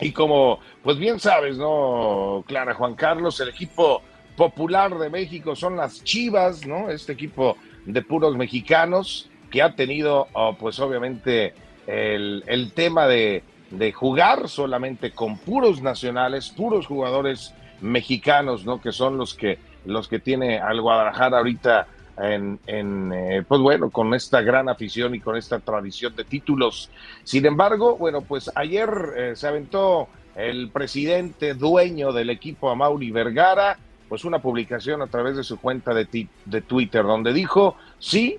[0.00, 2.42] Y como, pues bien sabes, ¿no?
[2.46, 4.00] Clara Juan Carlos, el equipo
[4.34, 6.90] popular de México son las Chivas, ¿no?
[6.90, 11.52] Este equipo de puros mexicanos que ha tenido, oh, pues obviamente,
[11.86, 17.52] el, el tema de, de, jugar solamente con puros nacionales, puros jugadores
[17.82, 18.80] mexicanos, ¿no?
[18.80, 21.86] Que son los que, los que tiene al Guadalajara ahorita
[22.18, 26.90] en, eh, pues bueno, con esta gran afición y con esta tradición de títulos.
[27.24, 33.78] Sin embargo, bueno, pues ayer eh, se aventó el presidente dueño del equipo Amauri Vergara,
[34.08, 38.38] pues una publicación a través de su cuenta de, de Twitter, donde dijo, sí,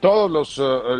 [0.00, 0.96] todos los, uh,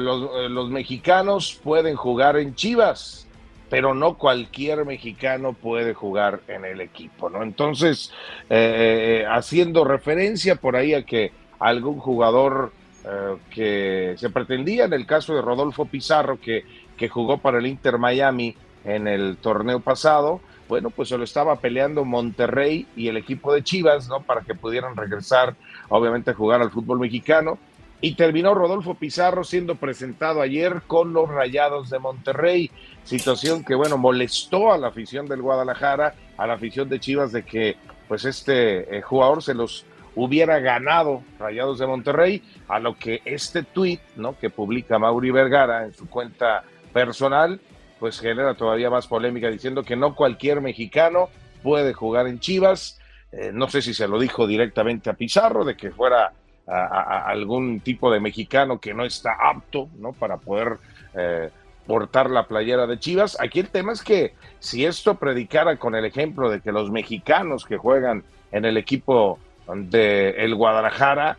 [0.49, 3.27] los, mexicanos pueden jugar en Chivas,
[3.69, 7.43] pero no cualquier mexicano puede jugar en el equipo, ¿no?
[7.43, 8.13] Entonces,
[8.49, 11.33] eh, haciendo referencia por ahí a que
[11.63, 12.73] algún jugador
[13.05, 16.65] eh, que se pretendía, en el caso de Rodolfo Pizarro, que,
[16.97, 21.57] que jugó para el Inter Miami en el torneo pasado, bueno, pues se lo estaba
[21.57, 24.23] peleando Monterrey y el equipo de Chivas, ¿no?
[24.23, 25.55] Para que pudieran regresar,
[25.89, 27.59] obviamente, a jugar al fútbol mexicano.
[28.01, 32.71] Y terminó Rodolfo Pizarro siendo presentado ayer con los Rayados de Monterrey,
[33.05, 37.45] situación que, bueno, molestó a la afición del Guadalajara, a la afición de Chivas, de
[37.45, 37.77] que,
[38.09, 39.85] pues, este eh, jugador se los
[40.15, 44.39] hubiera ganado Rayados de Monterrey, a lo que este tuit, ¿no?
[44.39, 47.61] Que publica Mauri Vergara en su cuenta personal,
[47.99, 51.29] pues genera todavía más polémica diciendo que no cualquier mexicano
[51.63, 52.99] puede jugar en Chivas.
[53.31, 56.33] Eh, no sé si se lo dijo directamente a Pizarro, de que fuera
[56.67, 60.13] algún tipo de mexicano que no está apto ¿no?
[60.13, 60.79] para poder
[61.15, 61.51] eh,
[61.87, 63.37] portar la playera de Chivas.
[63.41, 67.65] Aquí el tema es que si esto predicara con el ejemplo de que los mexicanos
[67.65, 71.39] que juegan en el equipo de el Guadalajara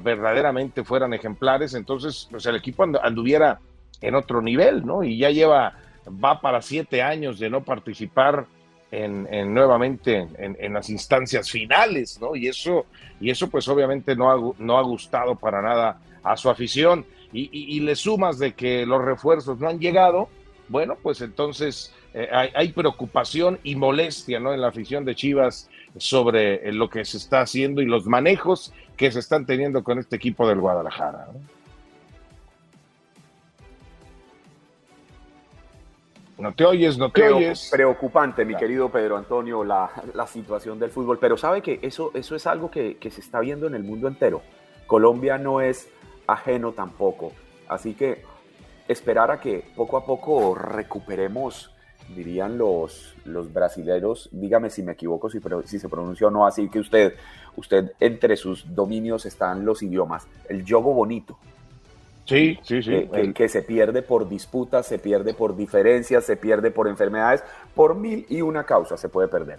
[0.00, 3.58] verdaderamente fueran ejemplares, entonces pues el equipo anduviera
[4.00, 5.02] en otro nivel, ¿no?
[5.02, 5.74] Y ya lleva
[6.08, 8.46] va para siete años de no participar
[8.90, 12.36] en, nuevamente en, las instancias finales, ¿no?
[12.36, 12.86] Y eso,
[13.20, 17.04] y eso pues obviamente no ha, no ha gustado para nada a su afición.
[17.32, 20.28] Y, le sumas de que los refuerzos no han llegado,
[20.68, 24.54] bueno, pues entonces eh, hay, hay, preocupación y molestia, ¿no?
[24.54, 29.10] En la afición de Chivas sobre lo que se está haciendo y los manejos que
[29.10, 31.28] se están teniendo con este equipo del Guadalajara.
[36.38, 36.52] ¿no?
[36.52, 37.68] Te oyes, no te oyes.
[37.70, 39.90] Preocupante, mi querido Pedro Antonio, la,
[40.26, 41.18] situación del fútbol.
[41.18, 44.42] Pero sabe que eso, eso es algo que, se está viendo en el mundo entero.
[44.86, 45.88] Colombia no es
[46.26, 47.32] ajeno tampoco.
[47.68, 48.22] Así que
[48.88, 51.73] esperar a que poco a poco recuperemos,
[52.08, 56.68] dirían los, los brasileros, dígame si me equivoco, si, si se pronuncia o no así,
[56.68, 57.14] que usted,
[57.56, 60.26] usted entre sus dominios están los idiomas.
[60.48, 61.38] El yogo bonito.
[62.26, 63.08] Sí, sí, sí.
[63.34, 67.44] Que, se pierde por disputas, se pierde por diferencias, se pierde por enfermedades,
[67.74, 69.58] por mil y una causa se puede perder.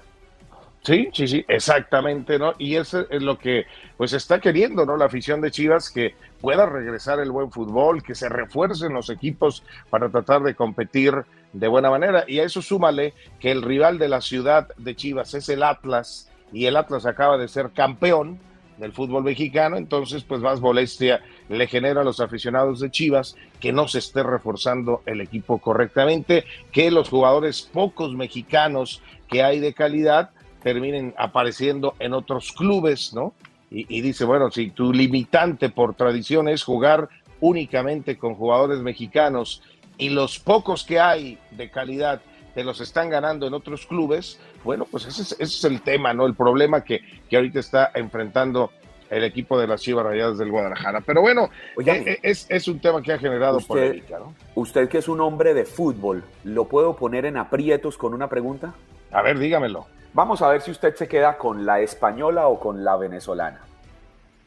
[0.82, 2.54] Sí, sí, sí, exactamente, ¿no?
[2.60, 3.66] Y eso es lo que
[3.98, 4.98] pues está queriendo, ¿no?
[4.98, 9.64] La afición de Chivas que pueda regresar el buen fútbol, que se refuercen los equipos
[9.89, 11.26] para tratar de competir
[11.56, 12.26] de buena manera.
[12.28, 16.30] Y a eso súmale que el rival de la ciudad de Chivas es el Atlas
[16.51, 18.39] y el Atlas acaba de ser campeón
[18.78, 23.72] del fútbol mexicano, entonces pues más molestia le genera a los aficionados de Chivas que
[23.72, 26.43] no se esté reforzando el equipo correctamente,
[26.74, 30.32] que los jugadores pocos mexicanos que hay de calidad
[30.62, 33.34] terminen apareciendo en otros clubes, ¿no?
[33.72, 37.10] Y, dice, bueno, si tu limitante por tradición es jugar
[37.41, 39.62] únicamente con jugadores mexicanos
[39.98, 42.22] y los pocos que hay de calidad
[42.54, 46.26] te los están ganando en otros clubes, bueno, pues ese es, el tema, ¿no?
[46.26, 48.72] El problema que, que ahorita está enfrentando
[49.10, 51.02] el equipo de las Chivas Rayadas del Guadalajara.
[51.02, 51.50] Pero bueno,
[51.86, 54.34] eh, eh, es, un tema que ha generado usted, polémica, ¿no?
[54.56, 58.74] Usted que es un hombre de fútbol, ¿lo puedo poner en aprietos con una pregunta?
[59.12, 59.86] A ver, dígamelo.
[60.14, 63.62] Vamos a ver si usted se queda con la española o con la venezolana.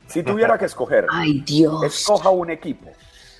[0.06, 1.84] Si tuviera que escoger, Ay, Dios.
[1.84, 2.90] escoja un equipo.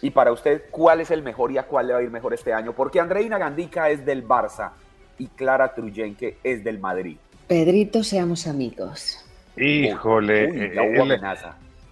[0.01, 2.35] Y para usted, ¿cuál es el mejor y a cuál le va a ir mejor
[2.35, 2.73] este año?
[2.73, 4.71] Porque Andreina Gandica es del Barça
[5.19, 7.17] y Clara Truyenque es del Madrid.
[7.47, 9.25] Pedrito, seamos amigos.
[9.57, 11.21] Híjole, eh, eh,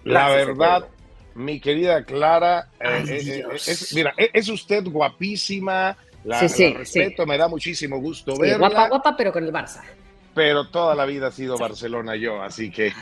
[0.05, 0.85] la verdad,
[1.35, 3.43] mi querida Clara, eh,
[3.93, 8.69] mira, es usted guapísima, la, respeto, me da muchísimo gusto verla.
[8.69, 9.81] Guapa, guapa, pero con el Barça.
[10.37, 12.93] Pero toda la vida ha sido Barcelona yo, así que...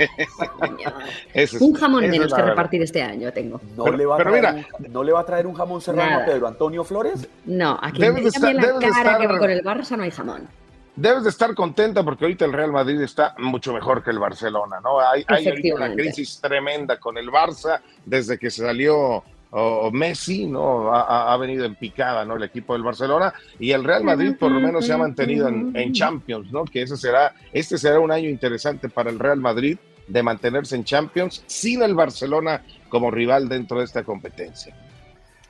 [1.59, 3.59] un jamón menos que repartir este año tengo.
[3.75, 6.25] ¿No, le va a traer un, ¿No le va a traer un jamón serrano a
[6.25, 7.27] Pedro Antonio Flores?
[7.45, 10.47] No, aquí en la cara que con el Barça no hay jamón
[10.95, 14.79] debes de estar contenta porque ahorita el Real Madrid está mucho mejor que el Barcelona,
[14.81, 15.01] ¿no?
[15.01, 19.21] Hay, hay una crisis tremenda con el Barça desde que salió
[19.91, 20.93] Messi, ¿no?
[20.93, 22.35] Ha, venido en picada, ¿no?
[22.35, 25.93] El equipo del Barcelona y el Real Madrid por lo menos se ha mantenido en,
[25.93, 26.65] Champions, ¿no?
[26.65, 29.77] Que ese será, este será un año interesante para el Real Madrid
[30.07, 34.75] de mantenerse en Champions sin el Barcelona como rival dentro de esta competencia.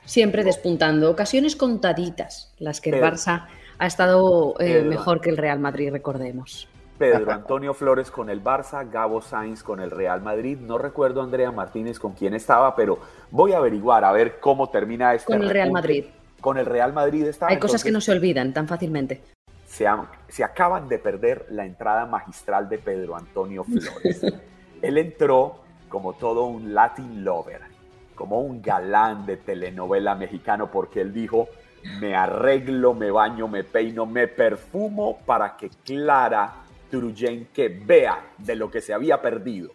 [0.04, 3.46] Siempre despuntando, ocasiones contaditas las que el Barça
[3.78, 6.68] ha estado eh, mejor que el Real Madrid, recordemos.
[6.98, 10.58] Pedro Antonio Flores con el Barça, Gabo Sainz con el Real Madrid.
[10.58, 12.98] No recuerdo Andrea Martínez con quién estaba, pero
[13.30, 15.32] voy a averiguar a ver cómo termina este.
[15.32, 16.06] Con el Real Madrid.
[16.40, 17.48] Con el Real Madrid está.
[17.48, 19.22] Hay cosas que no se olvidan tan fácilmente.
[19.66, 19.86] Se,
[20.28, 24.22] se acaban de perder la entrada magistral de Pedro Antonio Flores.
[24.82, 27.62] Él entró como todo un Latin lover,
[28.14, 31.48] como un galán de telenovela mexicano, porque él dijo
[32.00, 36.65] me arreglo, me baño, me peino, me perfumo para que Clara
[37.52, 39.72] que vea de lo que se había perdido.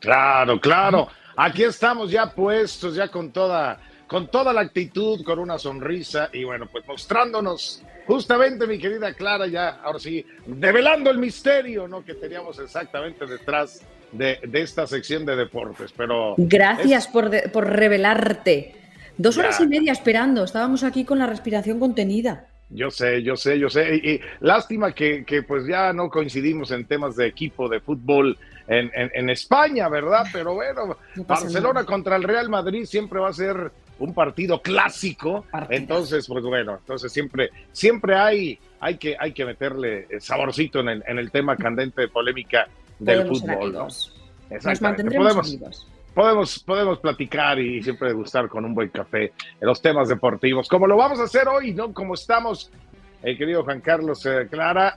[0.00, 1.08] Claro, claro.
[1.36, 6.44] Aquí estamos ya puestos, ya con toda, con toda la actitud, con una sonrisa y
[6.44, 12.04] bueno, pues mostrándonos justamente, mi querida Clara, ya ahora sí, develando el misterio, ¿no?
[12.04, 13.82] Que teníamos exactamente detrás
[14.12, 15.92] de, esta sección de deportes.
[15.96, 18.74] Pero gracias por, por revelarte.
[19.18, 20.44] Dos horas y media esperando.
[20.44, 22.46] Estábamos aquí con la respiración contenida.
[22.68, 23.94] Yo sé, yo sé, yo sé.
[23.96, 28.36] Y, lástima que, pues ya no coincidimos en temas de equipo de fútbol
[28.66, 30.26] en, España, ¿verdad?
[30.32, 30.96] Pero bueno,
[31.26, 35.46] Barcelona contra el Real Madrid siempre va a ser un partido clásico.
[35.70, 41.04] Entonces, pues bueno, entonces siempre, siempre hay, hay, que, hay que meterle saborcito en el,
[41.06, 42.66] en el tema candente de polémica
[42.98, 43.88] del fútbol, ¿no?
[44.50, 45.86] Nos mantendremos podemos,
[46.16, 50.96] podemos platicar y siempre gustar con un buen café en los temas deportivos, como lo
[50.96, 51.92] vamos a hacer hoy, ¿no?
[51.92, 52.72] Como estamos,
[53.22, 54.94] eh, querido Juan Carlos eh, Clara,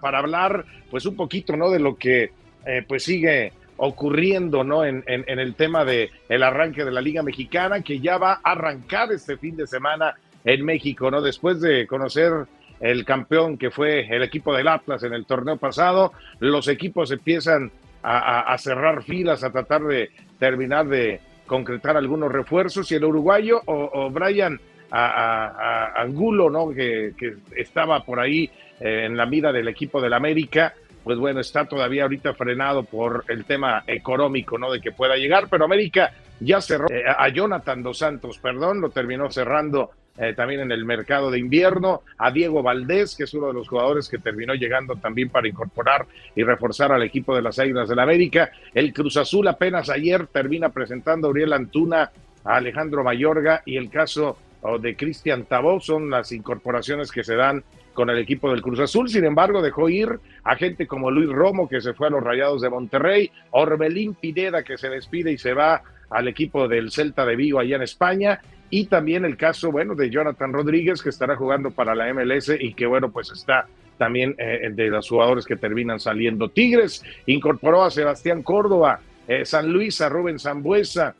[0.00, 1.70] para hablar pues un poquito, ¿no?
[1.70, 2.32] De lo que
[2.66, 4.84] eh, pues sigue ocurriendo, ¿no?
[4.84, 9.12] En, en, el tema de arranque de la Liga Mexicana, que ya va a arrancar
[9.12, 11.22] este fin de semana en México, ¿no?
[11.22, 12.32] Después de conocer
[12.80, 17.70] el campeón que fue el equipo del Atlas en el torneo pasado, los equipos empiezan
[18.02, 22.90] a, cerrar filas, a tratar de terminar de concretar algunos refuerzos.
[22.92, 26.70] Y el uruguayo o, Brian Angulo, ¿no?
[26.70, 27.12] Que,
[27.56, 32.02] estaba por ahí eh, en la mira del equipo del América, pues bueno, está todavía
[32.02, 34.72] ahorita frenado por el tema económico, ¿no?
[34.72, 38.90] De que pueda llegar, pero América ya cerró eh, a Jonathan Dos Santos, perdón, lo
[38.90, 43.48] terminó cerrando eh, también en el mercado de invierno, a Diego Valdés, que es uno
[43.48, 47.58] de los jugadores que terminó llegando también para incorporar y reforzar al equipo de las
[47.58, 48.50] Águilas del la América.
[48.74, 52.10] El Cruz Azul apenas ayer termina presentando a Uriel Antuna,
[52.44, 57.34] a Alejandro Mayorga y el caso oh, de Cristian Tabó son las incorporaciones que se
[57.34, 59.08] dan con el equipo del Cruz Azul.
[59.08, 62.62] Sin embargo, dejó ir a gente como Luis Romo, que se fue a los Rayados
[62.62, 67.34] de Monterrey, Orbelín Pineda, que se despide y se va al equipo del Celta de
[67.34, 68.40] Vigo allá en España,
[68.70, 72.74] y también el caso, bueno, de Jonathan Rodríguez, que estará jugando para la MLS y
[72.74, 76.48] que, bueno, pues está también eh, de los jugadores que terminan saliendo.
[76.48, 81.14] Tigres incorporó a Sebastián Córdoba, eh, San Luis a Rubén Zambuesa,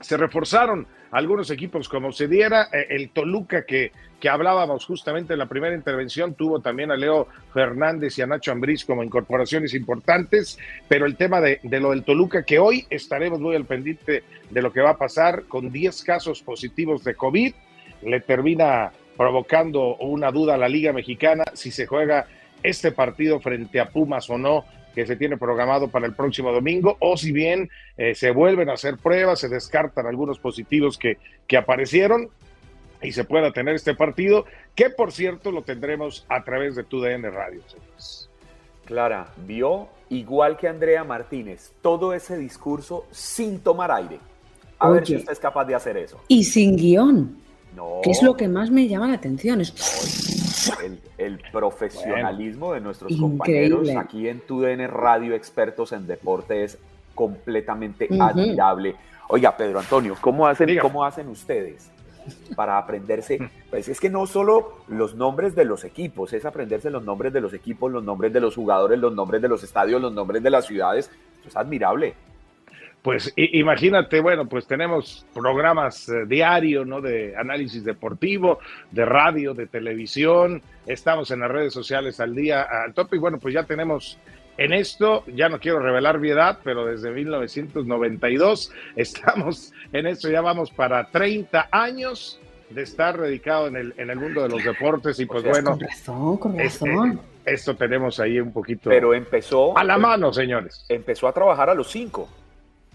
[0.00, 5.38] se reforzaron algunos equipos como se diera, eh, el Toluca que, que hablábamos justamente en
[5.38, 10.58] la primera intervención, tuvo también a Leo Fernández y a Nacho Ambriz como incorporaciones importantes,
[10.88, 14.62] pero el tema de, de lo del Toluca, que hoy estaremos muy al pendiente de
[14.62, 17.54] lo que va a pasar con 10 casos positivos de COVID,
[18.02, 22.26] le termina provocando una duda a la Liga Mexicana si se juega
[22.62, 24.64] este partido frente a Pumas o no
[24.94, 28.74] que se tiene programado para el próximo domingo, o si bien eh, se vuelven a
[28.74, 32.28] hacer pruebas, se descartan algunos positivos que, que aparecieron
[33.02, 37.32] y se pueda tener este partido, que por cierto lo tendremos a través de TUDN
[37.32, 37.62] Radio.
[38.84, 44.18] Clara, vio igual que Andrea Martínez todo ese discurso sin tomar aire.
[44.78, 46.20] A ver si usted es capaz de hacer eso.
[46.26, 47.36] Y sin guion.
[47.74, 48.00] No.
[48.02, 49.60] Que es lo que más me llama la atención.
[49.60, 49.74] Es
[51.18, 56.78] el, profesionalismo de nuestros compañeros aquí en TUDN Radio Expertos en Deporte es
[57.14, 58.96] completamente admirable.
[59.28, 61.90] Oiga, Pedro Antonio, ¿cómo hacen, ¿cómo hacen ustedes
[62.56, 63.38] para aprenderse?
[63.70, 67.40] Pues es que no solo los nombres de los equipos, es aprenderse los nombres de
[67.40, 70.50] los equipos, los nombres de los jugadores, los nombres de los estadios, los nombres de
[70.50, 71.10] las ciudades.
[71.40, 72.14] Eso es admirable.
[73.02, 77.00] Pues imagínate, bueno, pues tenemos programas eh, diarios, ¿no?
[77.00, 78.58] De análisis deportivo,
[78.90, 83.38] de radio, de televisión, estamos en las redes sociales al día, al tope, y bueno,
[83.38, 84.18] pues ya tenemos
[84.58, 90.42] en esto, ya no quiero revelar mi edad, pero desde 1992 estamos en esto, ya
[90.42, 92.38] vamos para 30 años
[92.68, 95.70] de estar dedicado en el, en el mundo de los deportes y pues, bueno.
[95.70, 97.20] Con razón, con razón.
[97.44, 98.90] esto tenemos ahí un poquito.
[98.90, 99.76] Pero empezó.
[99.76, 100.84] A la mano, señores.
[100.88, 102.28] Empezó a trabajar a los cinco.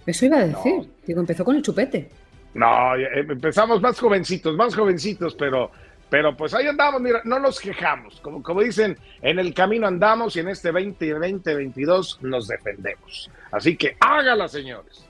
[0.06, 0.89] Eso iba a decir.
[1.06, 2.10] Digo, empezó con el chupete.
[2.53, 5.72] No, eh, empezamos más jovencitos, más jovencitos, pero,
[6.10, 8.22] pero pues ahí andamos, mira, no nos quejamos.
[8.22, 13.30] Como, como dicen, en el camino andamos y en este 2020, 22 nos defendemos.
[13.51, 15.06] Así que hágala, señores.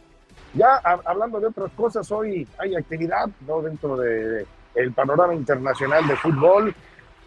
[0.56, 3.62] Ya hablando de otras cosas, hoy hay actividad ¿no?
[3.62, 6.74] dentro del el panorama internacional de fútbol.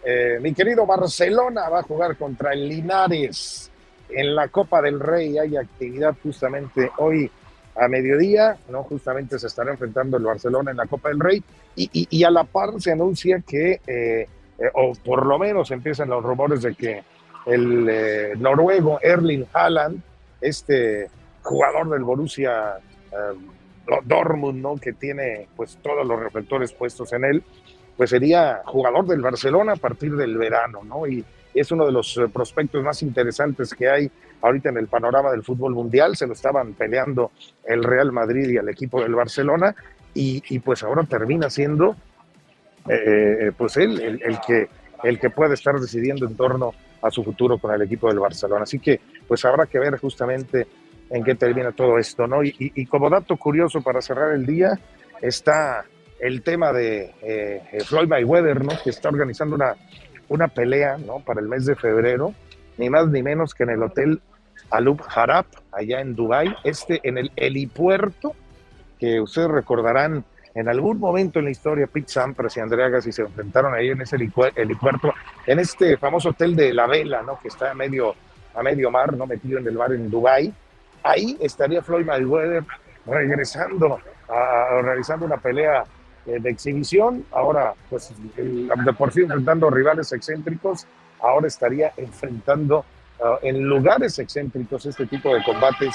[0.05, 3.71] Eh, mi querido Barcelona va a jugar contra el Linares
[4.09, 5.39] en la Copa del Rey.
[5.39, 7.31] Hay actividad justamente hoy
[7.79, 8.83] a mediodía, ¿no?
[8.83, 11.43] Justamente se estará enfrentando el Barcelona en la Copa del Rey
[11.77, 14.27] y, a la par se anuncia que, eh,
[14.59, 17.03] eh, o por lo menos empiezan los rumores de que
[17.47, 20.03] el eh, noruego Erling Haaland,
[20.41, 21.09] este
[21.43, 22.79] jugador del Borussia
[24.05, 24.77] Dortmund, ¿no?
[24.77, 27.43] Que tiene pues todos los reflectores puestos en él,
[27.97, 31.07] pues sería jugador del Barcelona a partir del verano, ¿no?
[31.07, 31.25] Y
[31.55, 34.11] es uno de los prospectos más interesantes que hay
[34.43, 36.17] ahorita en el panorama del fútbol mundial.
[36.17, 37.31] Se lo estaban peleando
[37.65, 39.75] el Real Madrid y el equipo del Barcelona
[40.15, 41.95] y, pues ahora termina siendo
[42.89, 44.69] eh, pues él el, que,
[45.05, 46.73] el que puede estar decidiendo en torno
[47.03, 48.63] a su futuro con el equipo del Barcelona.
[48.63, 50.67] Así que pues habrá que ver justamente
[51.11, 52.43] en qué termina todo esto, ¿no?
[52.43, 54.79] Y, como dato curioso para cerrar el día
[55.23, 55.85] está
[56.21, 58.73] el tema de eh, Floyd Mayweather, ¿no?
[58.83, 59.75] Que está organizando una,
[60.29, 61.21] una pelea, ¿no?
[61.21, 62.35] Para el mes de febrero,
[62.77, 64.21] ni más ni menos que en el hotel
[64.71, 68.35] Alup Harap, allá en Dubai, este en el helipuerto,
[68.99, 73.23] que ustedes recordarán en algún momento en la historia, Pete Sampras y Andrea Gassi se
[73.23, 75.15] enfrentaron ahí en ese helipuerto,
[75.47, 77.39] en este famoso hotel de La Vela, ¿no?
[77.39, 78.15] Que está a medio,
[78.55, 79.25] a medio mar, ¿no?
[79.27, 80.53] Metido en el mar en Dubai.
[81.05, 82.65] Ahí estaría Floyd Mayweather
[83.07, 85.85] regresando, a, realizando una pelea
[86.27, 87.25] eh, de exhibición.
[87.31, 90.87] Ahora, pues, de por sí enfrentando rivales excéntricos,
[91.21, 92.85] ahora estaría enfrentando
[93.21, 95.95] uh, en lugares excéntricos este tipo de combates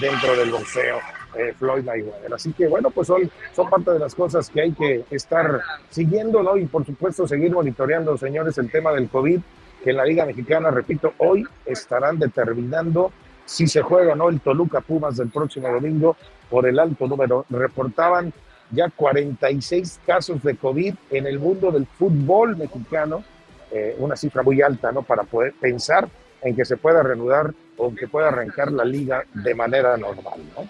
[0.00, 0.98] dentro del boxeo.
[1.36, 2.32] Eh, Floyd Mayweather.
[2.32, 5.60] Así que bueno, pues son, son parte de las cosas que hay que estar
[5.90, 6.56] siguiendo, ¿no?
[6.56, 9.40] Y por supuesto seguir monitoreando, señores, el tema del COVID,
[9.82, 13.10] que en la Liga Mexicana, repito, hoy estarán determinando
[13.44, 16.16] si se juega o no el Toluca Pumas del próximo domingo
[16.48, 17.44] por el alto número.
[17.50, 18.32] Reportaban
[18.70, 23.24] ya 46 casos de COVID en el mundo del fútbol mexicano,
[23.70, 25.02] eh, una cifra muy alta, ¿no?
[25.02, 26.08] Para poder pensar
[26.44, 30.68] en que se pueda reanudar o que pueda arrancar la liga de manera normal, ¿no?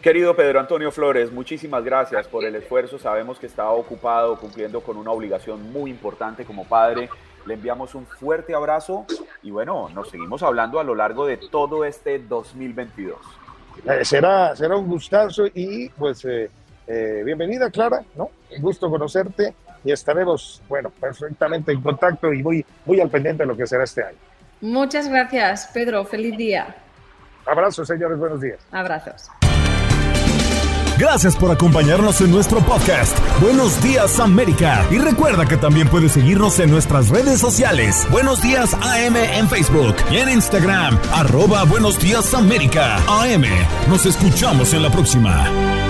[0.00, 2.98] Querido Pedro Antonio Flores, muchísimas gracias por el esfuerzo.
[2.98, 7.10] Sabemos que estaba ocupado cumpliendo con una obligación muy importante como padre.
[7.44, 9.04] Le enviamos un fuerte abrazo
[9.42, 13.18] y bueno, nos seguimos hablando a lo largo de todo este 2022.
[13.86, 16.50] Eh, será, será un gustazo y pues eh,
[16.86, 18.30] eh, bienvenida Clara, ¿no?
[18.56, 19.52] Un gusto conocerte
[19.84, 23.84] y estaremos, bueno, perfectamente en contacto y muy, muy al pendiente de lo que será
[23.84, 24.29] este año.
[24.60, 26.04] Muchas gracias, Pedro.
[26.04, 26.76] Feliz día.
[27.46, 28.18] Abrazos, señores.
[28.18, 28.58] Buenos días.
[28.70, 29.30] Abrazos.
[30.98, 33.18] Gracias por acompañarnos en nuestro podcast.
[33.40, 34.84] Buenos días América.
[34.90, 38.06] Y recuerda que también puedes seguirnos en nuestras redes sociales.
[38.10, 40.98] Buenos días AM en Facebook y en Instagram.
[41.14, 42.96] Arroba Buenos días América.
[43.08, 43.44] AM.
[43.88, 45.89] Nos escuchamos en la próxima.